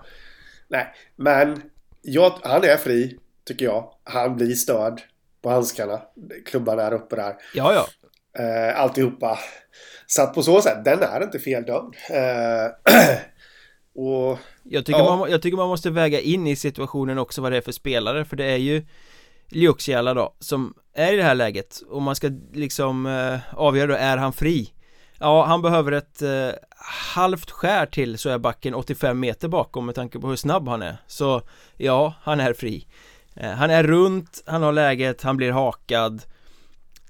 [0.68, 1.62] Nej, men
[2.02, 3.90] jag, han är fri, tycker jag.
[4.04, 5.02] Han blir störd.
[5.42, 6.02] på handskarna.
[6.46, 7.36] Klubban är uppe där.
[7.54, 7.88] Ja, ja.
[8.44, 9.40] Eh, alltihopa.
[10.08, 11.96] Så att på så sätt, den är inte feldömd.
[12.10, 12.94] Eh,
[13.96, 15.16] och, jag, tycker ja.
[15.16, 18.26] man, jag tycker man måste väga in i situationen också vad det är för spelare,
[18.26, 18.86] för det är ju
[19.50, 23.94] Liuxiala då, som är i det här läget och man ska liksom eh, avgöra då,
[23.94, 24.74] är han fri?
[25.20, 26.50] Ja, han behöver ett eh,
[27.14, 30.82] halvt skär till så är backen 85 meter bakom med tanke på hur snabb han
[30.82, 31.42] är Så
[31.78, 32.88] ja, han är fri
[33.36, 36.22] eh, Han är runt, han har läget, han blir hakad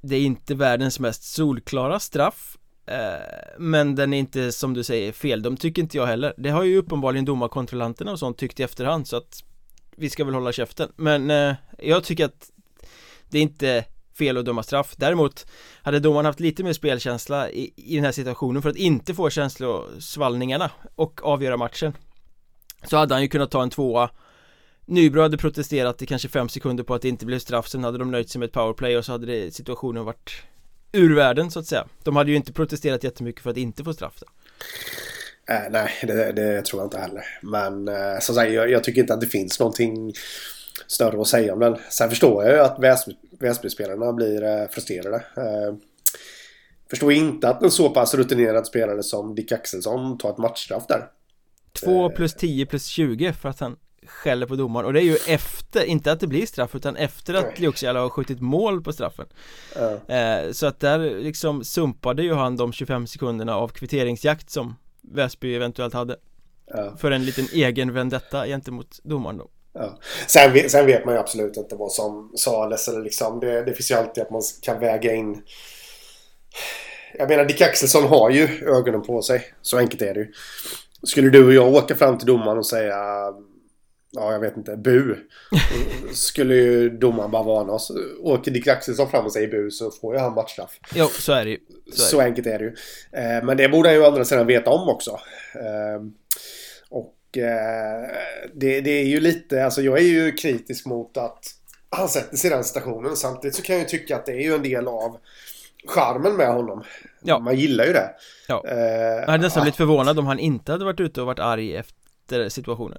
[0.02, 5.12] Det är inte världens mest solklara straff Eh, men den är inte som du säger
[5.12, 6.34] fel, de tycker inte jag heller.
[6.38, 9.44] Det har ju uppenbarligen domarkontrollanterna och sånt tyckt i efterhand så att
[9.96, 10.92] Vi ska väl hålla käften.
[10.96, 12.52] Men eh, jag tycker att
[13.30, 13.86] Det är inte
[14.18, 14.94] fel att döma straff.
[14.98, 15.46] Däremot
[15.82, 19.30] hade domaren haft lite mer spelkänsla i, i den här situationen för att inte få
[19.30, 21.94] känslosvallningarna och avgöra matchen
[22.84, 24.10] Så hade han ju kunnat ta en tvåa.
[24.86, 27.68] Nybro hade protesterat i kanske fem sekunder på att det inte blev straff.
[27.68, 30.44] Sen hade de nöjt sig med ett powerplay och så hade det, situationen varit
[30.94, 33.94] ur världen så att säga De hade ju inte protesterat jättemycket för att inte få
[33.94, 34.28] straff då.
[35.54, 37.24] Äh, nej, det, det, tror jag inte heller.
[37.42, 40.14] Men äh, som sagt, jag, jag, tycker inte att det finns någonting
[40.88, 41.78] större att säga om den.
[41.90, 42.80] Sen förstår jag ju att
[43.40, 45.16] Väsby-spelarna blir eh, frustrerade.
[45.38, 45.76] Eh,
[46.90, 51.08] förstår inte att en så pass rutinerad spelare som Dick Axelsson tar ett matchstraff där.
[51.74, 55.18] 2 plus 10 plus 20 för att han skäller på domaren och det är ju
[55.28, 59.26] efter, inte att det blir straff utan efter att Liuxiala har skjutit mål på straffen
[59.76, 60.16] ja.
[60.16, 65.56] eh, Så att där liksom sumpade ju han de 25 sekunderna av kvitteringsjakt som Väsby
[65.56, 66.16] eventuellt hade
[66.68, 66.96] ja.
[66.98, 70.00] För en liten egen vendetta gentemot domaren då Ja.
[70.28, 73.40] Sen, sen, vet man ju absolut inte vad som sades eller liksom.
[73.40, 75.42] Det, det finns ju alltid att man kan väga in.
[77.14, 79.54] Jag menar Dick Axelsson har ju ögonen på sig.
[79.62, 80.32] Så enkelt är det ju.
[81.04, 82.96] Skulle du och jag åka fram till domaren och säga
[84.16, 84.78] Ja, jag vet inte.
[84.78, 85.16] Bu.
[86.14, 87.92] Skulle ju domaren bara varna oss.
[88.20, 90.80] Åker Dick Axelsson fram och säger bu så får ju han matchstraff.
[90.96, 91.60] Jo, så är det ju.
[91.94, 92.76] Så, så enkelt är det ju.
[93.12, 95.20] Eh, men det borde han ju å andra sidan veta om också.
[95.56, 96.02] Eh,
[97.38, 98.10] Eh,
[98.54, 101.46] det, det, är ju lite, alltså jag är ju kritisk mot att
[101.90, 103.16] han sätter sig i den situationen.
[103.16, 105.18] Samtidigt så kan jag ju tycka att det är ju en del av
[105.88, 106.84] charmen med honom.
[107.24, 107.40] Ja.
[107.40, 108.10] Man gillar ju det.
[108.48, 108.62] Ja.
[108.66, 112.50] Jag hade nästan blivit förvånad om han inte hade varit ute och varit arg efter
[112.50, 112.98] situationen.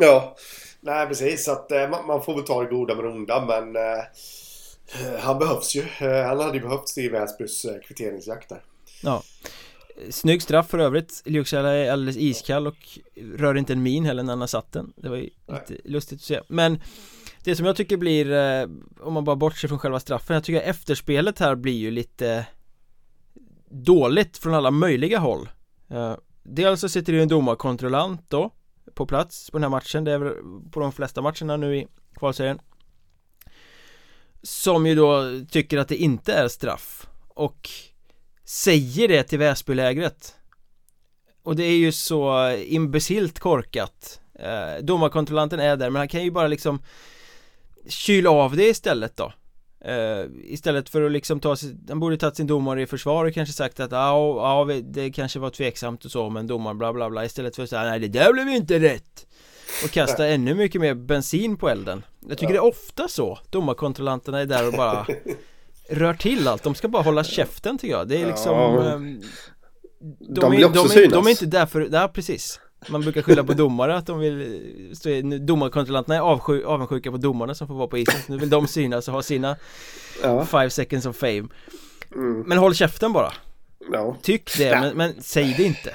[0.00, 0.36] Ja,
[0.80, 1.44] nej precis.
[1.44, 5.20] Så att eh, man, man, får väl ta det goda med det onda men eh,
[5.20, 5.80] han behövs ju.
[5.80, 8.62] Eh, han hade ju behövts i Väsbys eh, kvitteringsjakt där.
[9.02, 9.22] Ja.
[10.10, 12.98] Snygg straff för övrigt Lyuksala är alldeles iskall och
[13.36, 15.60] rör inte en min heller när han har satt den Det var ju Nej.
[15.68, 16.80] lite lustigt att se Men
[17.44, 18.32] Det som jag tycker blir
[19.00, 22.46] Om man bara bortser från själva straffen Jag tycker efterspelet här blir ju lite
[23.70, 25.48] Dåligt från alla möjliga håll
[26.42, 28.50] Dels så sitter det ju en domarkontrollant då
[28.94, 30.04] på plats på den här matchen.
[30.04, 30.34] Det är väl
[30.70, 32.58] på de flesta matcherna nu i kvalserien.
[34.42, 37.70] Som ju då tycker att det inte är straff Och
[38.44, 40.34] säger det till Väsbylägret.
[41.42, 44.20] Och det är ju så imbecilt korkat.
[44.34, 46.82] Eh, Domarkontrollanten är där men han kan ju bara liksom
[47.88, 49.32] Kyla av det istället då
[49.84, 51.56] eh, Istället för att liksom ta
[51.88, 55.38] Han borde tagit sin domare i försvar och kanske sagt att ja, ja det kanske
[55.38, 57.24] var tveksamt och så men domaren bla bla bla.
[57.24, 59.26] Istället för att säga nej det där blev inte rätt.
[59.84, 62.02] Och kasta ännu mycket mer bensin på elden.
[62.28, 62.60] Jag tycker ja.
[62.60, 65.06] det är ofta så Domarkontrollanterna är där och bara
[65.90, 68.08] rör till allt, de ska bara hålla käften tycker jag.
[68.08, 68.82] Det är liksom ja.
[68.82, 69.22] Ehm,
[70.00, 71.12] de, de, vill är, också de, synas.
[71.12, 75.46] de är inte där för, ja precis Man brukar skylla på domare att de vill
[75.46, 79.08] Domarkontrollanterna är avsky, avundsjuka på domarna som får vara på isen Nu vill de synas
[79.08, 79.56] och ha sina
[80.22, 80.44] ja.
[80.44, 81.48] Five seconds of fame
[82.14, 82.40] mm.
[82.46, 83.32] Men håll käften bara
[83.92, 84.16] ja.
[84.22, 85.94] Tyck det, men, men säg det inte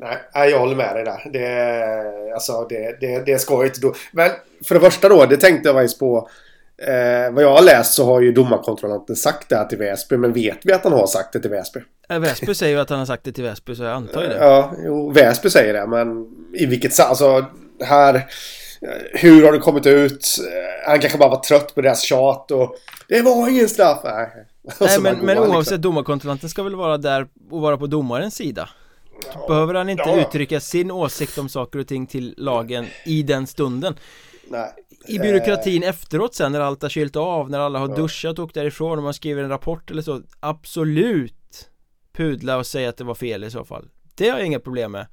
[0.00, 1.30] Nej, jag håller med dig där.
[1.32, 3.94] Det, alltså, det, det, det inte då.
[4.12, 4.30] Men
[4.64, 6.28] för det första då, det tänkte jag faktiskt på.
[6.86, 10.16] Eh, vad jag har läst så har ju domarkontrollanten sagt det här till Väsby.
[10.16, 11.80] Men vet vi att han har sagt det till Väsby?
[12.08, 14.28] Eh, Väsby säger ju att han har sagt det till Väsby så jag antar ju
[14.28, 14.36] det.
[14.36, 15.86] Ja, jo, Väsby säger det.
[15.86, 17.46] Men i vilket Alltså
[17.84, 18.14] här...
[18.14, 18.22] Eh,
[19.12, 20.26] hur har det kommit ut?
[20.38, 22.76] Eh, han kanske bara var trött på deras tjat och...
[23.08, 24.00] Det var ingen straff!
[24.04, 24.28] Nej,
[24.80, 25.80] Nej men, men oavsett, liksom.
[25.80, 28.68] domarkontrollanten ska väl vara där och vara på domarens sida?
[29.34, 30.20] Ja, Behöver han inte ja.
[30.20, 33.94] uttrycka sin åsikt om saker och ting till lagen i den stunden?
[34.48, 34.72] Nej.
[35.06, 35.88] I byråkratin eh.
[35.88, 37.96] efteråt sen när allt har kylt av, när alla har ja.
[37.96, 41.70] duschat och åkt därifrån och man skriver en rapport eller så Absolut
[42.12, 44.92] Pudla och säga att det var fel i så fall Det har jag inga problem
[44.92, 45.06] med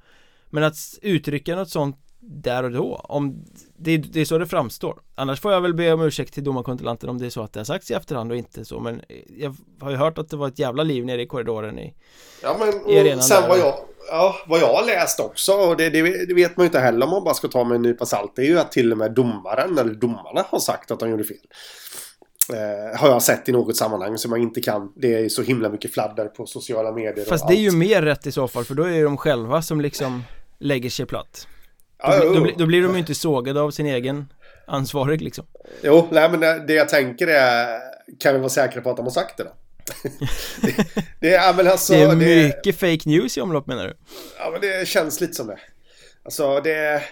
[0.50, 1.96] Men att uttrycka något sånt
[2.30, 3.44] där och då om
[3.76, 7.08] det, det är så det framstår Annars får jag väl be om ursäkt till domarkontrollanten
[7.08, 9.02] om det är så att det har sagts i efterhand och inte så Men
[9.38, 11.94] jag har ju hört att det var ett jävla liv nere i korridoren i
[12.42, 13.74] Ja men i sen vad jag
[14.10, 17.06] Ja, vad jag har läst också och det, det, det, vet man ju inte heller
[17.06, 18.98] om man bara ska ta med en nypa salt Det är ju att till och
[18.98, 21.36] med domaren eller domarna har sagt att de gjorde fel
[22.52, 24.92] Eh, har jag sett i något sammanhang som man inte kan.
[24.96, 27.24] Det är så himla mycket fladder på sociala medier.
[27.24, 29.62] Fast det är ju mer rätt i så fall för då är det de själva
[29.62, 30.24] som liksom
[30.58, 31.46] lägger sig platt.
[31.98, 34.32] Då, Ja, då, blir- då blir de ju inte sågade av sin egen
[34.66, 35.46] ansvarig liksom.
[35.82, 37.78] Jo, nej, men det, det jag tänker är...
[38.20, 39.50] Kan vi vara säkra på att de har sagt det då?
[40.62, 40.86] det,
[41.20, 43.96] det, ja, men alltså, det är mycket fake news i omlopp menar du?
[44.38, 45.58] Ja, men det känns lite som det.
[46.22, 47.02] Alltså, det...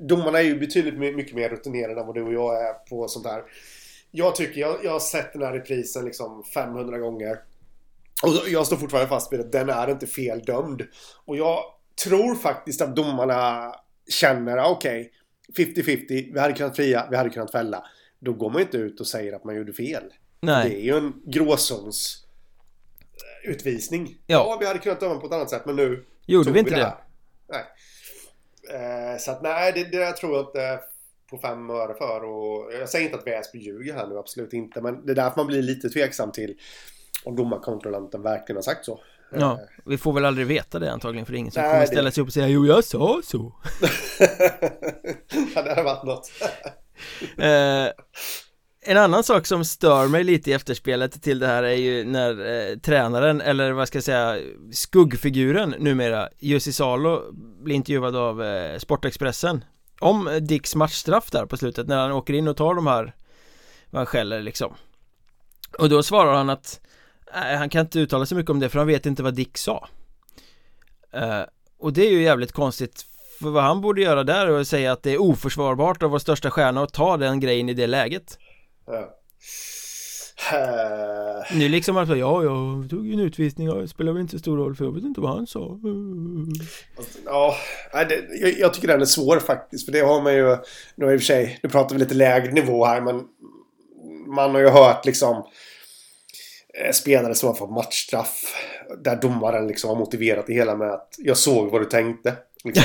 [0.00, 3.08] Domarna är ju betydligt my- mycket mer rutinerade än vad du och jag är på
[3.08, 3.42] sånt här.
[4.10, 7.36] Jag tycker, jag, jag har sett den här reprisen liksom 500 gånger.
[8.22, 10.82] Och jag står fortfarande fast vid att den är inte feldömd.
[11.24, 11.58] Och jag
[12.04, 13.74] tror faktiskt att domarna
[14.08, 15.12] känner, ah, okej,
[15.56, 17.84] 50-50, vi hade kunnat fria, vi hade kunnat fälla.
[18.18, 20.02] Då går man inte ut och säger att man gjorde fel.
[20.40, 22.26] Det Nej, är ju en gråzons
[23.44, 24.16] eh, utvisning.
[24.26, 24.46] Ja.
[24.50, 24.56] Ja.
[24.60, 26.84] vi hade kunnat döma på ett annat sätt men nu gjorde vi inte det?
[26.84, 26.94] här.
[27.48, 27.64] Nej.
[29.12, 30.80] Eh, så att nej, det, det där tror jag inte
[31.30, 32.24] på fem öre för.
[32.24, 34.80] Och jag säger inte att Väsby ljuger här nu, absolut inte.
[34.80, 36.54] Men det är därför man blir lite tveksam till
[37.24, 39.00] om domarkontrollanten verkligen har sagt så.
[39.40, 41.80] Ja, vi får väl aldrig veta det antagligen för det är ingen som Nej, kommer
[41.80, 43.52] det- ställa sig upp och säga Jo jag sa så.
[45.54, 46.30] Ja, det hade varit något.
[47.38, 47.92] eh,
[48.84, 52.30] En annan sak som stör mig lite i efterspelet till det här är ju när
[52.70, 54.38] eh, tränaren, eller vad ska jag säga,
[54.72, 59.64] skuggfiguren numera, Jussi Salo blir intervjuad av eh, Sportexpressen
[60.00, 63.14] om eh, Dicks matchstraff där på slutet när han åker in och tar de här
[63.90, 64.74] vad han skäller liksom.
[65.78, 66.80] Och då svarar han att
[67.34, 69.58] nej, han kan inte uttala sig mycket om det för han vet inte vad Dick
[69.58, 69.88] sa
[71.12, 71.40] eh,
[71.78, 73.06] och det är ju jävligt konstigt
[73.38, 76.18] för vad han borde göra där är att säga att det är oförsvarbart av vår
[76.18, 78.38] största stjärna att ta den grejen i det läget
[78.86, 79.18] Ja.
[81.54, 84.38] Nu liksom säger ja, jag tog ju en utvisning och det spelar väl inte så
[84.38, 85.80] stor roll för jag vet inte vad han sa
[87.24, 87.54] Ja,
[87.94, 89.84] nej, det, jag, jag tycker den är svår faktiskt.
[89.84, 90.56] För det har man ju...
[90.94, 93.24] Nu i och för sig, nu pratar vi lite lägre nivå här men...
[94.26, 95.44] Man har ju hört liksom...
[96.78, 98.54] eh, Spelare som har fått matchstraff.
[99.04, 102.34] Där domaren liksom har motiverat det hela med att jag såg vad du tänkte.
[102.64, 102.84] Liksom.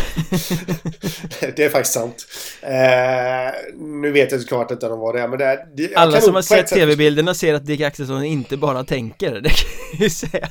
[1.55, 2.27] det är faktiskt sant.
[2.61, 5.67] Eh, nu vet jag såklart inte om vad det är men det är...
[5.75, 9.69] Det, Alla som har sett tv-bilderna ser att Dick Axelsson inte bara tänker, det kan
[9.91, 10.49] jag ju säga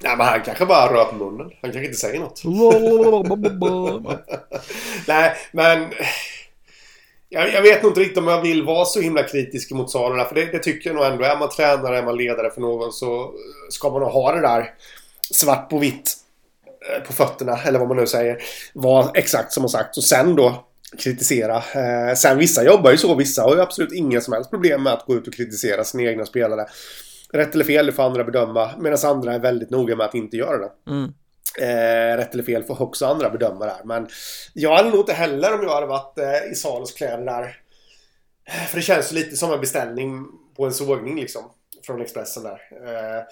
[0.00, 1.50] Nej men han kanske bara rör på munnen.
[1.62, 2.42] Han kanske inte säger något.
[5.08, 5.90] Nej, men...
[7.28, 10.24] Jag, jag vet nog inte riktigt om jag vill vara så himla kritisk mot Salo
[10.24, 11.24] För det, det tycker jag nog ändå.
[11.24, 13.34] Är man tränare, är man ledare för någon så
[13.70, 14.74] ska man nog ha det där
[15.30, 16.12] svart på vitt
[16.90, 18.42] eh, på fötterna, eller vad man nu säger.
[18.72, 19.96] Var exakt som har sagt.
[19.96, 20.64] Och sen då
[20.98, 21.56] kritisera.
[21.56, 23.14] Eh, sen vissa jobbar ju så.
[23.14, 26.10] Vissa har ju absolut inga som helst problem med att gå ut och kritisera sina
[26.10, 26.66] egna spelare.
[27.32, 28.70] Rätt eller fel, det får andra bedöma.
[28.78, 30.70] Medan andra är väldigt noga med att inte göra det.
[30.90, 31.12] mm.
[31.60, 33.80] Eh, rätt eller fel får också andra bedöma där.
[33.84, 34.08] Men
[34.52, 37.56] jag hade nog inte heller om jag hade varit eh, i Salos kläder där.
[38.48, 41.42] Eh, För det känns lite som en beställning på en sågning liksom.
[41.86, 42.60] Från Expressen där.
[42.86, 43.22] Eh,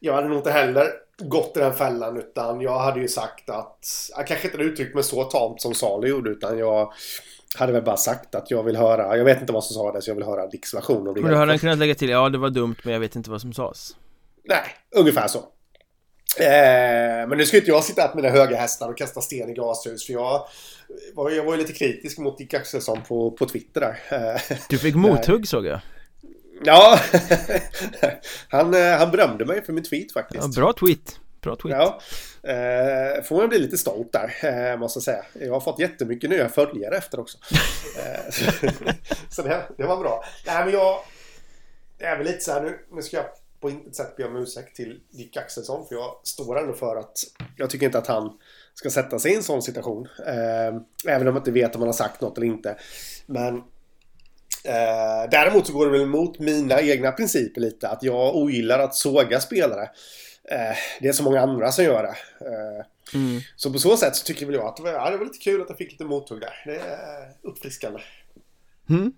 [0.00, 3.78] jag hade nog inte heller gått i den fällan utan jag hade ju sagt att...
[4.16, 6.92] Jag kanske inte hade uttryckt mig så tamt som Salo gjorde utan jag
[7.58, 9.16] hade väl bara sagt att jag vill höra...
[9.16, 11.04] Jag vet inte vad som sa det så jag vill höra Dicks version.
[11.04, 13.30] Men då hade han kunnat lägga till, ja det var dumt men jag vet inte
[13.30, 13.96] vad som sades
[14.44, 14.64] Nej,
[14.96, 15.44] ungefär så.
[16.40, 19.52] Eh, men nu ska inte jag sitta på mina höga hästar och kasta sten i
[19.54, 20.06] glashus.
[20.06, 20.46] För jag
[21.14, 23.98] var, jag var ju lite kritisk mot Dick Axelsson på, på Twitter där.
[24.34, 25.80] Eh, Du fick mothugg såg jag
[26.64, 27.00] ja,
[28.48, 30.54] han, eh, han berömde mig för min tweet ja, faktiskt.
[30.56, 32.00] Bra tweet, bra tweet Ja,
[32.50, 34.34] eh, får man bli lite stolt där,
[34.72, 35.24] eh, måste jag säga.
[35.46, 37.38] Jag har fått jättemycket nya följare efter också.
[37.98, 38.68] Eh, så
[39.30, 40.24] så det, det var bra.
[40.46, 40.98] Nej, men jag
[41.98, 42.78] det är väl lite så här nu.
[42.92, 43.26] Nu ska jag
[43.60, 45.86] på intet sätt be om ursäkt till Dick Axelsson.
[45.88, 47.18] För jag står ändå för att
[47.56, 48.38] jag tycker inte att han
[48.74, 50.08] ska sätta sig i en sån situation.
[50.26, 52.78] Eh, även om jag inte vet om han har sagt något eller inte.
[53.26, 53.62] Men
[54.66, 57.88] Eh, däremot så går det väl emot mina egna principer lite.
[57.88, 59.82] Att jag ogillar att såga spelare.
[60.50, 62.16] Eh, det är så många andra som gör det.
[62.46, 62.86] Eh,
[63.20, 63.40] mm.
[63.56, 65.38] så på så sätt så tycker väl jag att det var, ja, det var lite
[65.38, 66.62] kul att jag fick lite mothugg där.
[66.64, 68.00] Det är uppfriskande.
[68.90, 69.12] Mm.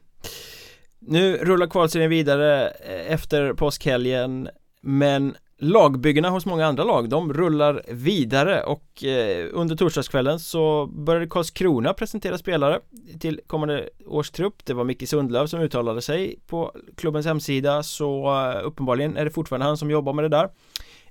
[0.98, 4.48] Nu rullar kvalserien vidare eh, efter påskhelgen
[4.80, 11.26] Men lagbyggena hos många andra lag, de rullar vidare och eh, under torsdagskvällen så började
[11.26, 12.80] Karlskrona presentera spelare
[13.20, 14.64] till kommande års trupp.
[14.64, 19.30] Det var Micke Sundlöv som uttalade sig på klubbens hemsida så eh, uppenbarligen är det
[19.30, 20.50] fortfarande han som jobbar med det där.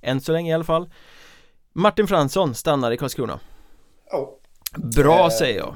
[0.02, 0.90] Än så länge i alla fall.
[1.74, 3.40] Martin Fransson stannar i Karlskrona.
[4.12, 4.38] Ja,
[4.76, 5.76] Bra Eh, säger jag.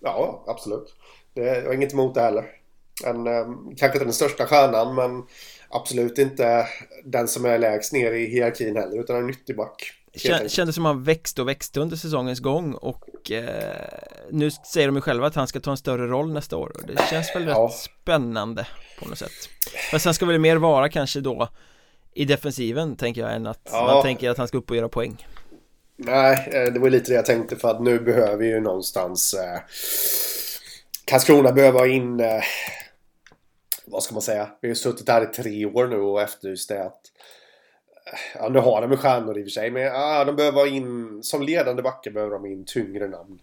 [0.00, 0.94] ja absolut.
[1.34, 2.44] Det jag har inget emot det heller.
[3.04, 5.22] En, eh, kanske inte den största stjärnan men
[5.68, 6.66] absolut inte
[7.04, 9.92] den som är lägst ner i hierarkin heller utan en nyttig back.
[10.48, 13.74] Kändes som han växte och växte under säsongens gång och eh,
[14.30, 16.86] nu säger de ju själva att han ska ta en större roll nästa år och
[16.86, 17.64] det känns väl ja.
[17.64, 18.66] rätt spännande
[18.98, 19.32] på något sätt
[19.90, 21.48] Men sen ska väl mer vara kanske då
[22.14, 23.86] i defensiven tänker jag än att ja.
[23.86, 25.26] man tänker att han ska upp och göra poäng
[25.96, 29.34] Nej, eh, det var lite det jag tänkte för att nu behöver vi ju någonstans
[29.34, 29.60] eh,
[31.04, 32.42] Karlskrona behöver ha in eh,
[33.92, 34.50] Vad ska man säga?
[34.60, 37.00] Vi har suttit här i tre år nu och efterlyst det att
[38.34, 40.66] Ja, nu har de med stjärnor i och för sig, men ja, de behöver ha
[40.66, 43.38] in, som ledande backar behöver de in tyngre namn.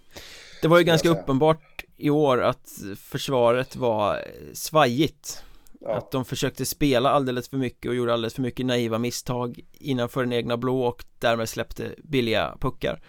[0.61, 5.43] Det var ju ganska uppenbart i år att försvaret var svajigt.
[5.81, 5.93] Ja.
[5.93, 10.23] Att de försökte spela alldeles för mycket och gjorde alldeles för mycket naiva misstag innanför
[10.23, 13.01] den egna blå och därmed släppte billiga puckar.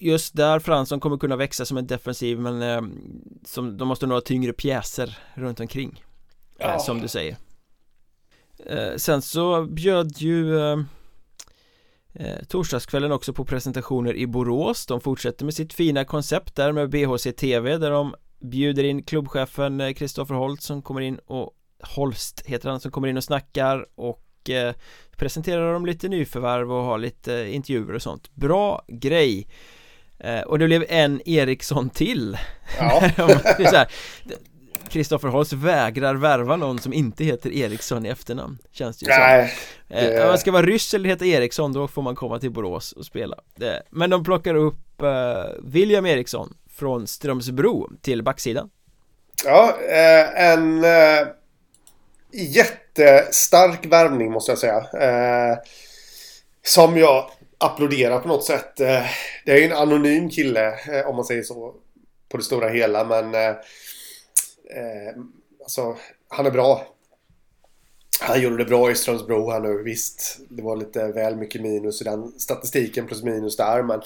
[0.00, 2.82] Just där Fransson kommer kunna växa som en defensiv men eh,
[3.44, 6.02] som, de måste nog ha tyngre pjäser runt omkring.
[6.58, 6.78] Eh, ja.
[6.78, 7.36] Som du säger.
[8.66, 10.78] Eh, sen så bjöd ju eh,
[12.14, 16.90] eh Torsdagskvällen också på presentationer i Borås De fortsätter med sitt fina koncept där med
[16.90, 22.42] BHC TV där de bjuder in klubbchefen Kristoffer eh, Holt som kommer in och Holst
[22.46, 24.74] heter han som kommer in och snackar och eh,
[25.16, 29.46] presenterar dem lite nyförvärv och har lite intervjuer och sånt Bra grej
[30.20, 32.38] eh, och det blev en Eriksson till.
[32.78, 33.02] Ja.
[34.88, 39.54] Kristoffer Holst vägrar värva någon som inte heter Eriksson i efternamn Känns det ju Nej,
[39.88, 40.22] som eh, det...
[40.22, 43.06] Om man ska vara ryss eller heta Eriksson då får man komma till Borås och
[43.06, 43.36] spela.
[43.90, 45.08] Men de plockar upp uh,
[45.62, 48.70] William Eriksson från Strömsbro till backsidan.
[49.44, 51.26] Ja, eh, en eh,
[52.32, 54.76] jättestark värvning måste jag säga.
[54.78, 55.58] Eh,
[56.62, 59.04] Som jag applådera på något sätt eh,
[59.44, 61.74] Det är ju en anonym kille eh, om man säger så
[62.28, 63.56] På det stora hela men eh,
[64.70, 65.14] eh,
[65.62, 65.96] alltså,
[66.28, 66.86] han är bra.
[68.20, 69.82] Han gjorde det bra i Strömsbro här nu.
[69.82, 73.82] Visst, det var lite väl mycket minus i den statistiken plus minus där.
[73.82, 74.02] Men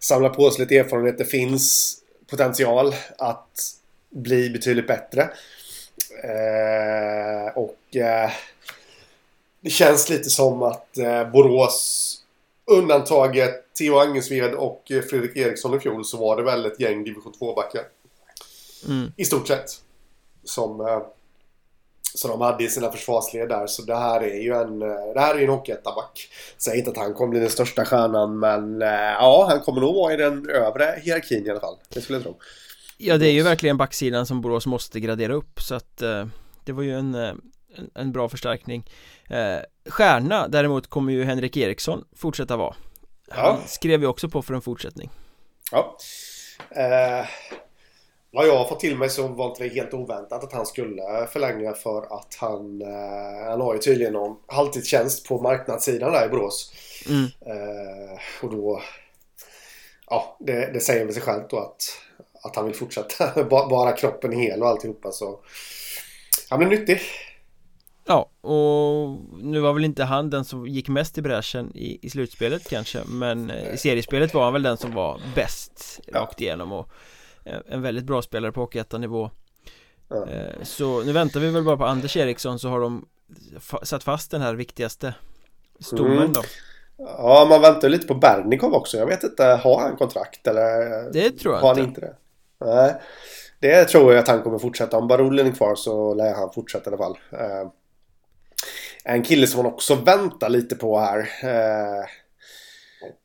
[0.00, 1.18] samla på sig lite erfarenhet.
[1.18, 1.96] Det finns
[2.30, 3.58] potential att
[4.10, 5.30] bli betydligt bättre.
[6.24, 8.30] Eh, och eh,
[9.60, 12.18] det känns lite som att eh, Borås
[12.78, 17.32] undantaget Theo Angensved och Fredrik Eriksson i fjol så var det väl ett gäng division
[17.40, 17.82] 2-backar.
[18.88, 19.12] Mm.
[19.16, 19.70] I stort sett
[20.44, 21.02] som, eh,
[22.14, 23.66] som de hade i sina försvarsled där.
[23.66, 26.28] Så det här är ju en, eh, det här är en hockeyetaback.
[26.58, 29.94] Säger inte att han kommer bli den största stjärnan men eh, ja, han kommer nog
[29.94, 31.76] vara i den övre hierarkin i alla fall.
[31.88, 32.36] Det skulle jag tro.
[32.98, 35.96] Ja, det är ju verkligen backsidan som Borås måste gradera upp så att
[36.64, 37.14] det var ju en,
[37.78, 38.84] en, en bra förstärkning.
[39.88, 42.74] Stjärna däremot kommer ju Henrik Eriksson fortsätta vara.
[43.28, 43.66] Han ja.
[43.66, 45.10] skrev ju också på för en fortsättning.
[45.72, 45.96] Ja.
[46.70, 47.26] Eh,
[48.30, 51.26] vad jag har fått till mig så var inte det helt oväntat att han skulle
[51.32, 56.28] förlänga för att han, eh, han har ju tydligen någon halvtidstjänst på marknadssidan där i
[56.28, 56.72] Borås.
[57.08, 57.24] Mm.
[57.24, 58.82] Eh, och då,
[60.06, 61.82] ja det, det säger väl sig självt då att,
[62.42, 63.44] att han vill fortsätta.
[63.50, 65.40] bara kroppen hel och alltihopa så
[66.48, 67.00] han blir nyttig.
[68.04, 72.10] Ja, och nu var väl inte han den som gick mest i bräschen i, i
[72.10, 76.92] slutspelet kanske Men i seriespelet var han väl den som var bäst rakt igenom och
[77.44, 79.30] Eh, en väldigt bra spelare på Hockeyettan-nivå
[80.08, 80.26] ja.
[80.28, 83.06] Eh, så nu väntar vi väl bara på Anders Eriksson så har de
[83.82, 85.14] satt fast den här viktigaste
[85.80, 86.32] stommen mm.
[86.32, 86.42] då
[86.96, 88.96] Ja, man väntar lite på Bernikov också.
[88.98, 91.12] Jag vet inte, har han kontrakt eller?
[91.12, 91.82] Det tror jag har inte.
[91.82, 92.14] inte det?
[92.64, 92.94] Nej,
[93.60, 94.96] det tror jag att han kommer fortsätta.
[94.98, 97.16] Om Barolin är kvar så lär han fortsätta i alla fall.
[99.04, 102.06] En kille som man också väntar lite på här eh,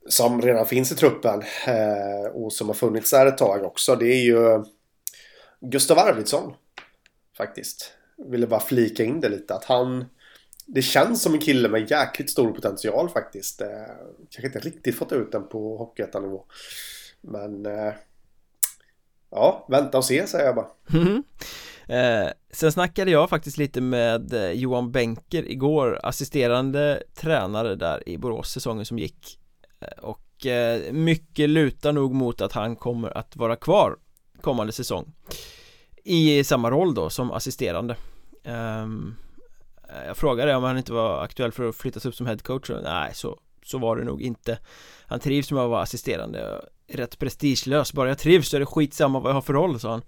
[0.10, 3.96] som redan finns i truppen eh, och som har funnits där ett tag också.
[3.96, 4.64] Det är ju
[5.62, 6.54] Gustav Arvidsson.
[7.38, 7.94] Faktiskt.
[8.32, 10.06] Ville bara flika in det lite att han
[10.68, 13.62] det känns som en kille med jäkligt stor potential faktiskt.
[13.62, 13.68] Eh,
[14.30, 16.46] kanske inte riktigt fått ut den på hockeyettanivå.
[17.22, 17.94] Men eh,
[19.30, 20.68] ja, vänta och se säger jag bara.
[20.94, 21.24] Mm.
[21.90, 28.18] Eh, sen snackade jag faktiskt lite med eh, Johan Benker igår, assisterande tränare där i
[28.18, 29.40] Borås säsongen som gick.
[29.80, 33.96] Eh, och eh, mycket lutar nog mot att han kommer att vara kvar
[34.42, 35.14] kommande säsong.
[36.04, 37.96] I samma roll då som assisterande.
[38.44, 38.88] Eh,
[40.08, 43.40] Jag frågade om han inte var aktuell för att flyttas upp som headcoach Nej, så,
[43.68, 44.60] så var det nog inte.
[45.08, 49.20] Han trivs med att vara assisterande Rätt prestigelös, bara jag trivs så är det skitsamma
[49.20, 50.02] vad jag har för roll, sa han.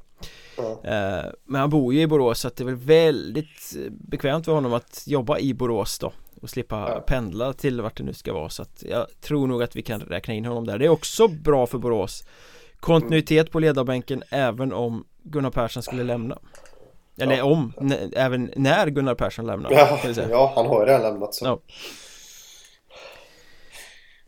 [0.57, 1.33] Mm.
[1.43, 4.73] Men han bor ju i Borås så att det är väl väldigt bekvämt för honom
[4.73, 6.13] att jobba i Borås då.
[6.41, 6.99] Och slippa ja.
[6.99, 9.99] pendla till vart det nu ska vara så att jag tror nog att vi kan
[9.99, 10.77] räkna in honom där.
[10.77, 12.23] Det är också bra för Borås.
[12.79, 16.37] Kontinuitet på ledarbänken även om Gunnar Persson skulle lämna.
[17.17, 17.43] Eller ja.
[17.43, 17.73] om,
[18.13, 19.99] även när Gunnar Persson lämnar Ja,
[20.29, 21.45] ja han har ju redan lämnat så.
[21.45, 21.59] Ja.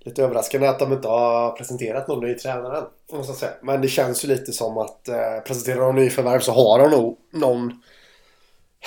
[0.06, 3.18] Lite överraskande att de inte har presenterat någon ny tränare än.
[3.18, 3.52] Måste jag säga.
[3.62, 7.18] Men det känns ju lite som att eh, presenterar de nyförvärv så har de nog
[7.32, 7.82] någon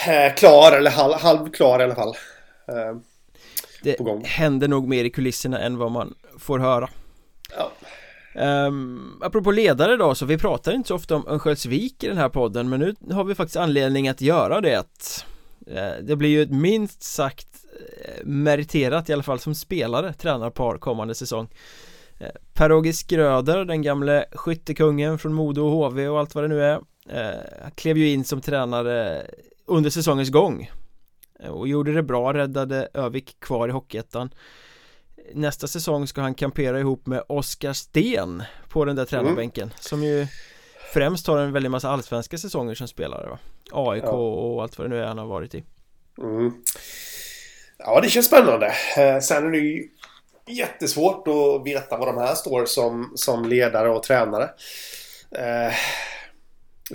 [0.06, 2.16] eh, klar eller halv, halv klar i alla fall.
[2.68, 2.96] Eh,
[3.82, 6.88] det händer nog mer i kulisserna än vad man får höra.
[7.56, 7.70] Ja.
[8.66, 12.28] Um, apropå ledare då, så vi pratar inte så ofta om Örnsköldsvik i den här
[12.28, 14.84] podden men nu har vi faktiskt anledning att göra det
[15.70, 17.53] uh, Det blir ju ett minst sagt
[18.24, 21.48] meriterat i alla fall som spelare tränarpar kommande säsong
[22.20, 26.62] uh, Per-Åge Skröder, den gamle skyttekungen från Modo och HV och allt vad det nu
[26.62, 29.26] är uh, klev ju in som tränare
[29.66, 30.70] under säsongens gång
[31.48, 34.30] och gjorde det bra, räddade Övik kvar i Hockeyettan
[35.32, 39.74] Nästa säsong ska han kampera ihop med Oskar Sten på den där tränarbänken mm.
[39.80, 40.26] som ju
[40.92, 43.38] främst har en väldigt massa allsvenska säsonger som spelare va?
[43.72, 44.10] AIK ja.
[44.10, 45.64] och allt vad det nu är han har varit i
[46.18, 46.52] mm.
[47.84, 48.66] Ja det känns spännande
[48.98, 49.88] eh, Sen är det ju
[50.46, 54.50] jättesvårt att veta vad de här står som, som ledare och tränare
[55.38, 55.74] eh,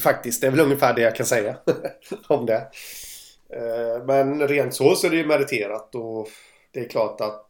[0.01, 1.57] Faktiskt, det är väl ungefär det jag kan säga
[2.27, 2.67] om det
[3.53, 6.27] eh, Men rent så så är det ju meriterat och
[6.73, 7.47] det är klart att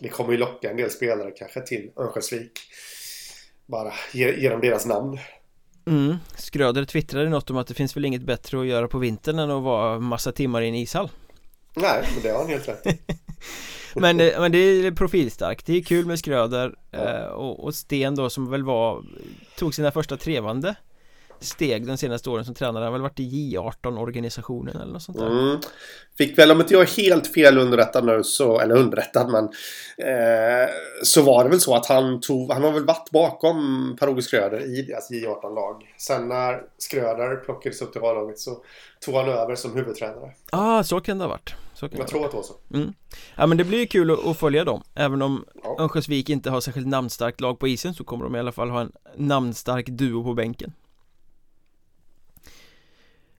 [0.00, 2.52] det kommer ju locka en del spelare kanske till Örnsköldsvik.
[3.66, 5.18] Bara genom deras namn.
[5.86, 6.16] Mm.
[6.36, 9.50] Skröder twittrade något om att det finns väl inget bättre att göra på vintern än
[9.50, 11.10] att vara massa timmar i en ishall.
[11.74, 12.84] Nej, men det har han helt rätt
[13.94, 16.74] men, men det är profilstarkt, det är kul med Skröder.
[16.90, 19.04] Eh, och, och Sten då som väl var
[19.56, 20.74] Tog sina första trevande
[21.40, 22.84] steg de senaste åren som tränare.
[22.84, 25.26] Han har väl varit i J18-organisationen eller något sånt där.
[25.26, 25.60] Mm.
[26.18, 29.44] Fick väl, om inte jag är helt fel underrättad nu, så, eller underrättad, men
[30.08, 30.68] eh,
[31.02, 34.78] så var det väl så att han tog, han har väl varit bakom Per-Ove Skröder
[34.78, 35.94] i deras J18-lag.
[35.98, 38.62] Sen när Skröder plockades upp till A-laget så
[39.04, 40.32] tog han över som huvudtränare.
[40.52, 41.54] Ah, så kan det ha varit.
[41.74, 42.54] Så kan jag tror att det var så.
[42.74, 42.92] Mm.
[43.36, 44.82] Ja, men det blir ju kul att, att följa dem.
[44.94, 45.76] Även om ja.
[45.78, 48.80] Örnsköldsvik inte har särskilt namnstarkt lag på isen så kommer de i alla fall ha
[48.80, 50.72] en namnstark duo på bänken.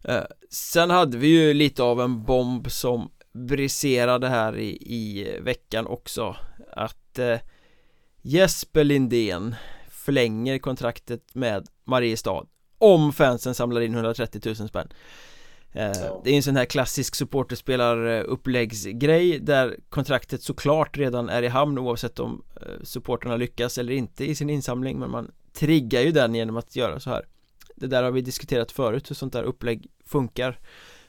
[0.04, 5.88] Eh, sen hade vi ju lite av en bomb som briserade här i, i veckan
[5.88, 6.36] också.
[6.72, 7.40] Att eh,
[8.22, 9.56] Jesper Lindén
[9.90, 12.46] förlänger kontraktet med Mariestad
[12.78, 14.88] Om fansen samlar in 130 000 spänn.
[15.74, 15.92] Eh,
[16.24, 22.20] Det är en sån här klassisk supporterspelaruppläggsgrej där kontraktet såklart redan är i hamn oavsett
[22.20, 26.58] om eh, supporterna lyckas eller inte i sin insamling men man triggar ju den genom
[26.58, 27.26] att göra så här
[27.82, 30.60] det där har vi diskuterat förut hur sånt där upplägg funkar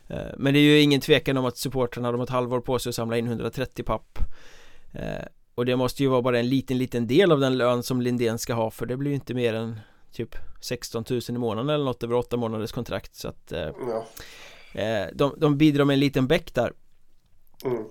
[0.08, 2.90] eh, Men det är ju ingen tvekan om att supportrarna har ett halvår på sig
[2.90, 4.18] att samla in 130 papp
[4.92, 8.00] eh, Och det måste ju vara bara en liten liten del av den lön som
[8.00, 9.80] Lindén ska ha för det blir ju inte mer än
[10.12, 13.70] typ 16 000 i månaden eller något över 8 månaders kontrakt så att eh,
[14.74, 15.10] ja.
[15.14, 16.72] de, de bidrar med en liten bäck där
[17.64, 17.84] Mm.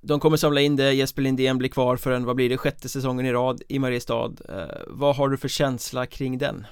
[0.00, 2.88] De kommer samla in det, Jesper Lindén blir kvar för en, vad blir det, sjätte
[2.88, 4.32] säsongen i rad i Mariestad
[4.86, 6.66] Vad har du för känsla kring den?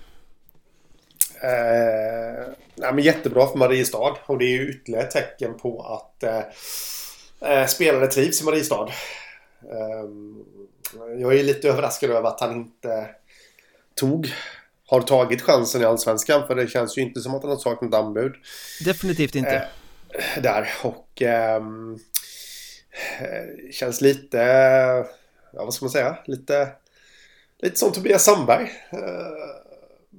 [1.43, 6.22] Eh, nej, men jättebra för Mariestad och det är ju ytterligare ett tecken på att
[6.22, 6.43] eh,
[7.51, 8.88] eh, spelare trivs i Mariestad.
[9.72, 10.09] Eh,
[11.18, 13.09] jag är lite överraskad över att han inte
[13.95, 14.32] tog
[14.86, 17.95] har tagit chansen i Allsvenskan för det känns ju inte som att han har saknat
[17.95, 18.32] anbud.
[18.84, 19.68] Definitivt inte.
[20.09, 21.99] Eh, där och ehm,
[23.20, 24.38] eh, känns lite,
[25.53, 26.68] ja vad ska man säga, lite,
[27.59, 28.70] lite som Tobias Sandberg.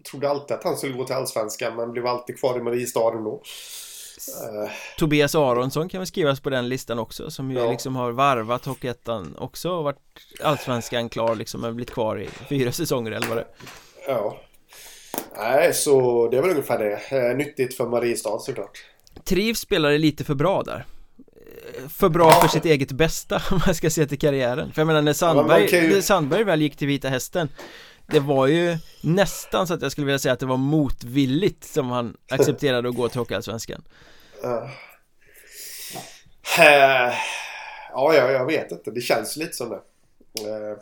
[0.04, 3.14] Eh, trodde alltid att han skulle gå till Allsvenskan men blev alltid kvar i Mariestad
[3.14, 3.41] ändå.
[4.28, 4.70] Uh.
[4.97, 7.72] Tobias Aronsson kan väl skrivas på den listan också som ju ja.
[7.72, 9.99] liksom har varvat Hockeyettan också och varit
[10.43, 13.47] Allsvenskan klar liksom men blivit kvar i fyra säsonger eller vad det
[14.08, 14.38] Ja
[15.38, 18.86] Nej så det är väl ungefär det eh, Nyttigt för Mariestad såklart
[19.24, 20.86] Trivs spelare lite för bra där
[21.28, 22.41] eh, för bra ja.
[22.41, 25.70] för sitt eget bästa om man ska se till karriären För jag menar när Sandberg,
[25.72, 26.01] ja, ju...
[26.01, 27.49] Sandberg väl gick till Vita Hästen
[28.06, 31.89] det var ju nästan så att jag skulle vilja säga att det var motvilligt som
[31.89, 33.84] han accepterade att gå till Hockeyallsvenskan.
[34.43, 34.70] Uh.
[37.93, 38.91] Ja, ja, jag vet inte.
[38.91, 39.76] Det känns lite som det.
[40.49, 40.78] Uh,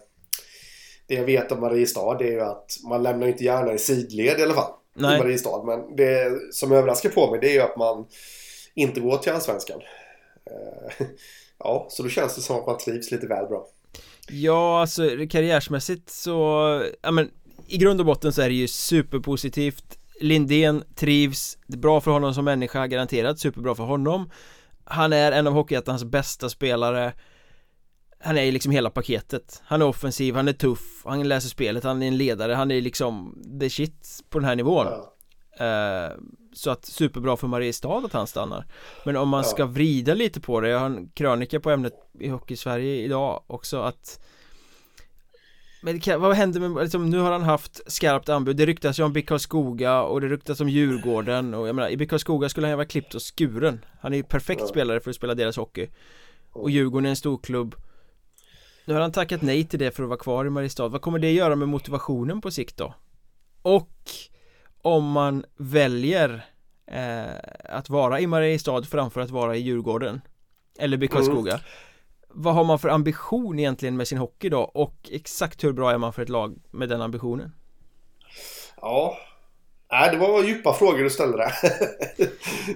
[1.08, 4.44] det jag vet om Mariestad är ju att man lämnar inte gärna i sidled i
[4.44, 4.72] alla fall.
[4.94, 5.16] Nej.
[5.16, 5.64] I Mariestad.
[5.64, 8.08] Men det som överraskar på mig det är ju att man
[8.74, 9.82] inte går till Allsvenskan.
[10.52, 11.08] Uh,
[11.58, 13.68] ja, så då känns det som att man trivs lite väl bra.
[14.30, 17.30] Ja, alltså karriärsmässigt så, ja men
[17.68, 19.98] i grund och botten så är det ju superpositivt.
[20.20, 24.30] Lindén trivs, det är bra för honom som människa, garanterat superbra för honom.
[24.84, 27.14] Han är en av Hockeyettans bästa spelare.
[28.20, 29.62] Han är liksom hela paketet.
[29.66, 32.82] Han är offensiv, han är tuff, han läser spelet, han är en ledare, han är
[32.82, 34.88] liksom the shit på den här nivån.
[35.60, 35.66] Ja.
[35.66, 36.18] uh,
[36.54, 38.66] Så att superbra för Mariestad att han stannar.
[39.06, 39.50] Men om man ja.
[39.50, 43.44] ska vrida lite på det, jag har en krönika på ämnet i Hockey Sverige idag
[43.48, 44.20] också att
[45.82, 48.56] Men kan, vad händer med, liksom, nu har han haft skarpt anbud.
[48.56, 51.98] Det ryktas ju om BIK Skoga och det ryktas om Djurgården och jag menar i
[51.98, 53.86] BIK Skoga skulle han ju vara klippt och skuren.
[54.02, 54.68] Han är ju perfekt ja.
[54.68, 55.88] spelare för att spela deras hockey.
[56.52, 57.76] Och Djurgården är en stor klubb.
[58.86, 60.88] Nu har han tackat nej till det för att vara kvar i Mariestad.
[60.88, 62.94] Vad kommer det göra med motivationen på sikt då?
[63.62, 63.90] Och
[64.82, 66.46] om man väljer
[66.88, 70.22] eh, att vara i Mariestad framför att vara i Djurgården
[70.80, 71.64] Eller BIK Skoga mm
[72.34, 75.98] vad har man för ambition egentligen med sin hockey då och exakt hur bra är
[75.98, 77.52] man för ett lag med den ambitionen?
[78.82, 79.18] Ja,
[79.92, 81.54] Nej, det var djupa frågor du ställde där.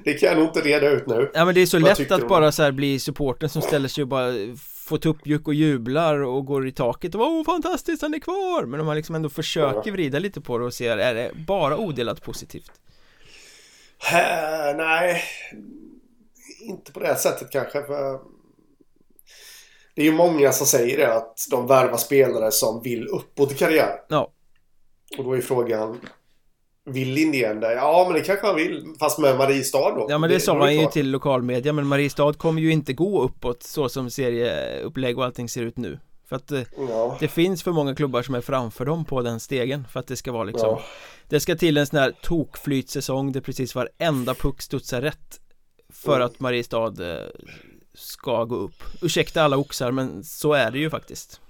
[0.03, 1.32] det kan jag nog inte reda ut nu.
[1.34, 4.08] Ja, men det är så lätt att bara så bli supporten som ställer sig och
[4.08, 4.32] bara
[4.86, 8.65] får tuppjuck och jublar och går i taket och åh fantastiskt han är kvar!
[8.65, 11.77] Men om man liksom ändå försöker vrida lite på det och ser, är det bara
[11.77, 12.71] odelat positivt?
[14.11, 15.23] Äh, nej,
[16.61, 17.83] inte på det sättet kanske.
[17.83, 18.19] För
[19.95, 23.55] det är ju många som säger det att de värvar spelare som vill uppåt i
[23.55, 24.01] karriär.
[24.07, 24.31] Ja.
[25.17, 25.99] Och då är frågan
[26.86, 27.73] vill Lindén det?
[27.73, 28.93] Ja, men det kanske han vill.
[28.99, 30.05] Fast med Mariestad då.
[30.09, 31.73] Ja, men det, det sa man ju till lokalmedia.
[31.73, 35.99] Men Mariestad kommer ju inte gå uppåt så som serieupplägg och allting ser ut nu.
[36.29, 37.17] För att eh, ja.
[37.19, 40.15] det finns för många klubbar som är framför dem på den stegen För att det
[40.15, 40.81] ska vara liksom ja.
[41.29, 45.39] Det ska till en sån här tokflytsäsong där precis varenda puck studsar rätt
[45.93, 46.25] För mm.
[46.25, 47.29] att Mariestad eh,
[47.93, 51.41] ska gå upp Ursäkta alla oxar men så är det ju faktiskt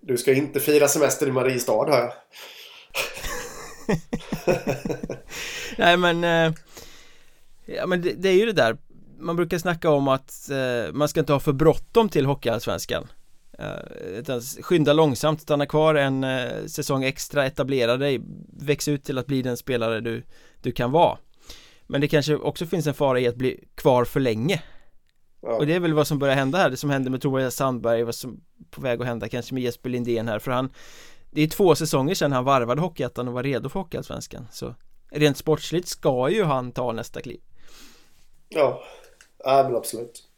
[0.00, 2.12] Du ska inte fira semester i Mariestad jag
[5.78, 6.54] Nej men eh,
[7.66, 8.76] Ja men det, det, är ju det där.
[9.18, 13.06] Man brukar snacka om att eh, man ska inte ha för bråttom till Hockeyallsvenskan.
[13.58, 18.20] Eh, Skynda långsamt, stanna kvar en eh, säsong extra, etablera dig
[18.58, 20.22] Väx ut till att bli den spelare du,
[20.62, 21.18] du kan vara.
[21.86, 24.62] Men det kanske också finns en fara i att bli kvar för länge.
[25.42, 25.56] Ja.
[25.56, 28.02] Och det är väl vad som börjar hända här, det som hände med Tobias Sandberg,
[28.02, 30.70] vad som på väg att hända kanske med Jesper Lindén här, för han
[31.34, 34.74] Det är två säsonger sedan han varvade Hockeyettan och var redo för Hockeyallsvenskan, så
[35.10, 37.40] Rent sportsligt ska ju han ta nästa kliv.
[38.48, 38.84] Ja,
[39.38, 40.28] ja men absolut.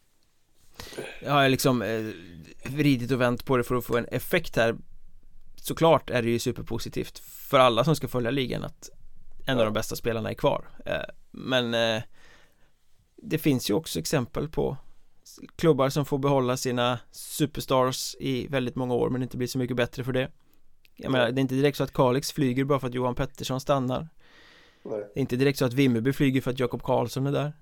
[1.21, 2.05] Jag har liksom eh,
[2.65, 4.75] vridit och vänt på det för att få en effekt här.
[5.55, 8.89] Såklart är det ju superpositivt för alla som ska följa ligan att
[9.45, 9.59] en ja.
[9.59, 10.69] av de bästa spelarna är kvar.
[10.85, 12.03] Eh, Men eh,
[13.15, 14.77] det finns ju också exempel på
[15.55, 19.77] klubbar som får behålla sina superstars i väldigt många år men inte blir så mycket
[19.77, 20.31] bättre för det
[20.97, 23.59] Jag menar, det är inte direkt så att Kalix flyger bara för att Johan Pettersson
[23.59, 24.07] stannar.
[24.83, 24.99] Nej.
[25.13, 27.53] Det är inte direkt så att Vimmerby flyger för att Jakob Karlsson är där.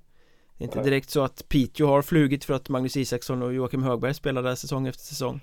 [0.58, 0.86] Det är inte Nej.
[0.86, 4.56] direkt så att Piteå har flugit för att Magnus Isaksson och Joakim Högberg spelar där
[4.56, 5.40] säsong efter säsong.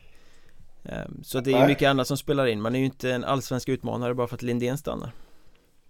[0.84, 3.24] Ehm, Så det är ju mycket annat som spelar in, man är ju inte en
[3.24, 5.12] allsvensk utmanare bara för att Lindén stannar.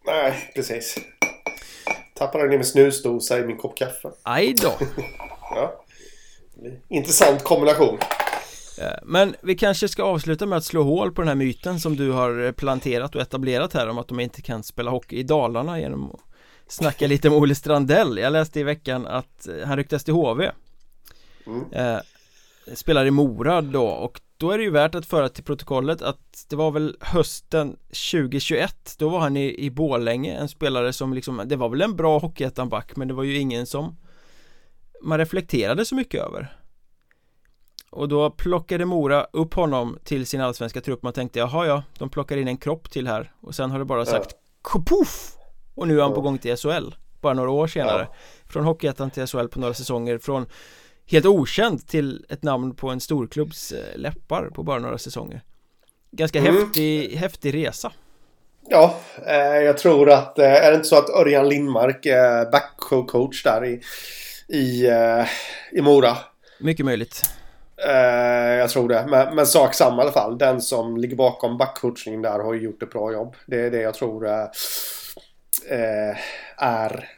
[0.07, 0.99] Nej, precis.
[2.15, 4.11] Tappade ner med snusdosa i min kopp kaffe.
[4.23, 4.73] Aj då.
[5.55, 5.85] Ja.
[6.89, 7.99] Intressant kombination.
[9.03, 12.11] Men vi kanske ska avsluta med att slå hål på den här myten som du
[12.11, 16.11] har planterat och etablerat här om att de inte kan spela hockey i Dalarna genom
[16.11, 16.21] att
[16.67, 18.19] snacka lite om Olle Strandell.
[18.19, 20.51] Jag läste i veckan att han ryktas till HV.
[21.47, 21.73] Mm.
[21.73, 22.01] Eh,
[22.75, 26.47] spelar i Mora då och då är det ju värt att föra till protokollet att
[26.49, 27.77] det var väl hösten
[28.13, 31.97] 2021 Då var han i, i Bålänge en spelare som liksom Det var väl en
[31.97, 33.97] bra hockeyettan-back men det var ju ingen som
[35.03, 36.62] man reflekterade så mycket över
[37.93, 42.11] och då plockade Mora upp honom till sin allsvenska trupp Man tänkte jaha ja, de
[42.11, 44.31] plockar in en kropp till här Och sen har det bara sagt
[44.75, 44.83] ja.
[44.87, 45.33] Poff!
[45.75, 46.15] Och nu är han ja.
[46.15, 48.17] på gång till SHL Bara några år senare ja.
[48.49, 50.47] Från Hockeyettan till SHL på några säsonger Från
[51.07, 55.43] helt okänd till ett namn på en storklubbs eh, läppar på bara några säsonger
[56.11, 56.57] Ganska mm.
[56.57, 57.93] häftig, häftig resa
[58.69, 63.43] Ja, eh, jag tror att, eh, är det inte så att Örjan Lindmark är backcoach
[63.43, 63.81] där i
[64.49, 65.27] i, uh,
[65.73, 66.17] i Mora.
[66.61, 67.23] Mycket möjligt.
[67.87, 69.07] Eh, jag tror det.
[69.09, 70.39] Men, men sak samma i alla fall.
[70.39, 73.37] Den som ligger bakom backcoachningen där har ju gjort ett bra jobb.
[73.47, 74.43] Det är det jag tror eh,
[75.71, 76.17] eh
[76.57, 77.09] är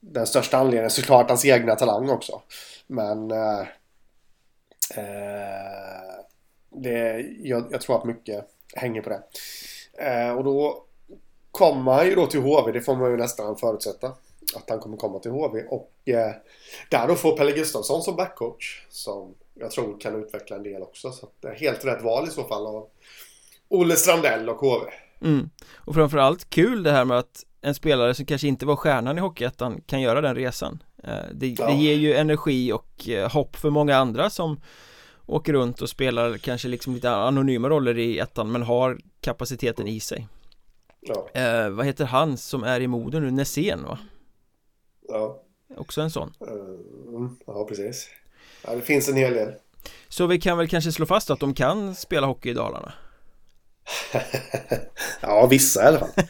[0.00, 0.90] den största anledningen.
[0.90, 2.42] Såklart hans egna talang också.
[2.86, 3.62] Men eh,
[6.70, 8.44] det, jag, jag, tror att mycket
[8.74, 9.22] hänger på det.
[10.30, 10.84] och då
[11.50, 12.72] kommer han ju då till HV.
[12.72, 14.12] Det får man ju nästan förutsätta
[14.54, 15.62] att han kommer komma till HV.
[15.62, 16.34] Och eh,
[16.90, 18.86] där då får Pelle Gustafsson som backcoach.
[18.88, 21.12] Som jag tror kan utveckla en del också.
[21.12, 22.88] Så att, eh, helt rätt val i så fall av
[23.68, 24.90] Olle Strandell och HV.
[25.20, 25.50] Mm.
[25.74, 29.20] Och framförallt kul det här med att en spelare som kanske inte var stjärnan i
[29.20, 30.82] Hockeyettan kan göra den resan.
[31.02, 31.66] Eh, det, ja.
[31.66, 34.60] det, ger ju energi och eh, hopp för många andra som
[35.26, 40.00] åker runt och spelar kanske liksom lite anonyma roller i ettan men har kapaciteten i
[40.00, 40.28] sig.
[41.00, 41.28] Ja.
[41.40, 43.30] Eh, vad heter han som är i Modo nu?
[43.30, 43.98] Nässén va?
[45.08, 45.42] Ja.
[45.76, 46.32] Också en sån.
[46.42, 48.08] Uh, ja, precis.
[48.66, 49.52] Ja, det finns en hel del.
[50.08, 52.92] Så vi kan väl kanske slå fast att de kan spela hockey i Dalarna?
[55.20, 56.10] ja, vissa i alla fall.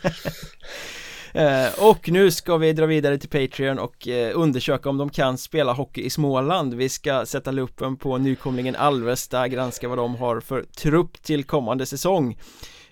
[1.32, 5.38] Eh, och nu ska vi dra vidare till Patreon och eh, undersöka om de kan
[5.38, 10.40] spela hockey i Småland Vi ska sätta luppen på nykomlingen Alvesta, granska vad de har
[10.40, 12.38] för trupp till kommande säsong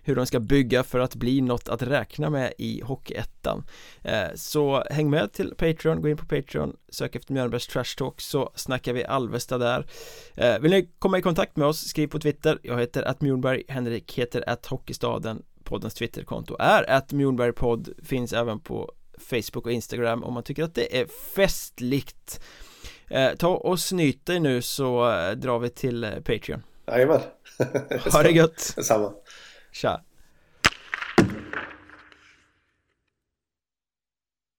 [0.05, 3.65] hur de ska bygga för att bli något att räkna med i Hockeyettan.
[4.03, 8.21] Eh, Så häng med till Patreon, gå in på Patreon, sök efter Mjölnbergs Trash Talk
[8.21, 9.87] så snackar vi Alvesta där.
[10.61, 14.19] Vill ni komma i kontakt med oss, skriv på Twitter, jag heter att Mjolberg, Henrik
[14.19, 15.43] heter att Hockeystaden.
[15.65, 20.75] Poddens Twitterkonto är att Mjornbergpodd finns även på Facebook och Instagram om man tycker att
[20.75, 22.41] det är festligt.
[23.09, 26.63] Eh, Ta och snyt dig nu så eh, drar vi till eh, Patreon.
[26.87, 27.21] Jajamän.
[28.13, 28.73] Ha det gött.
[28.77, 29.13] Detsamma
[29.75, 30.05] shot.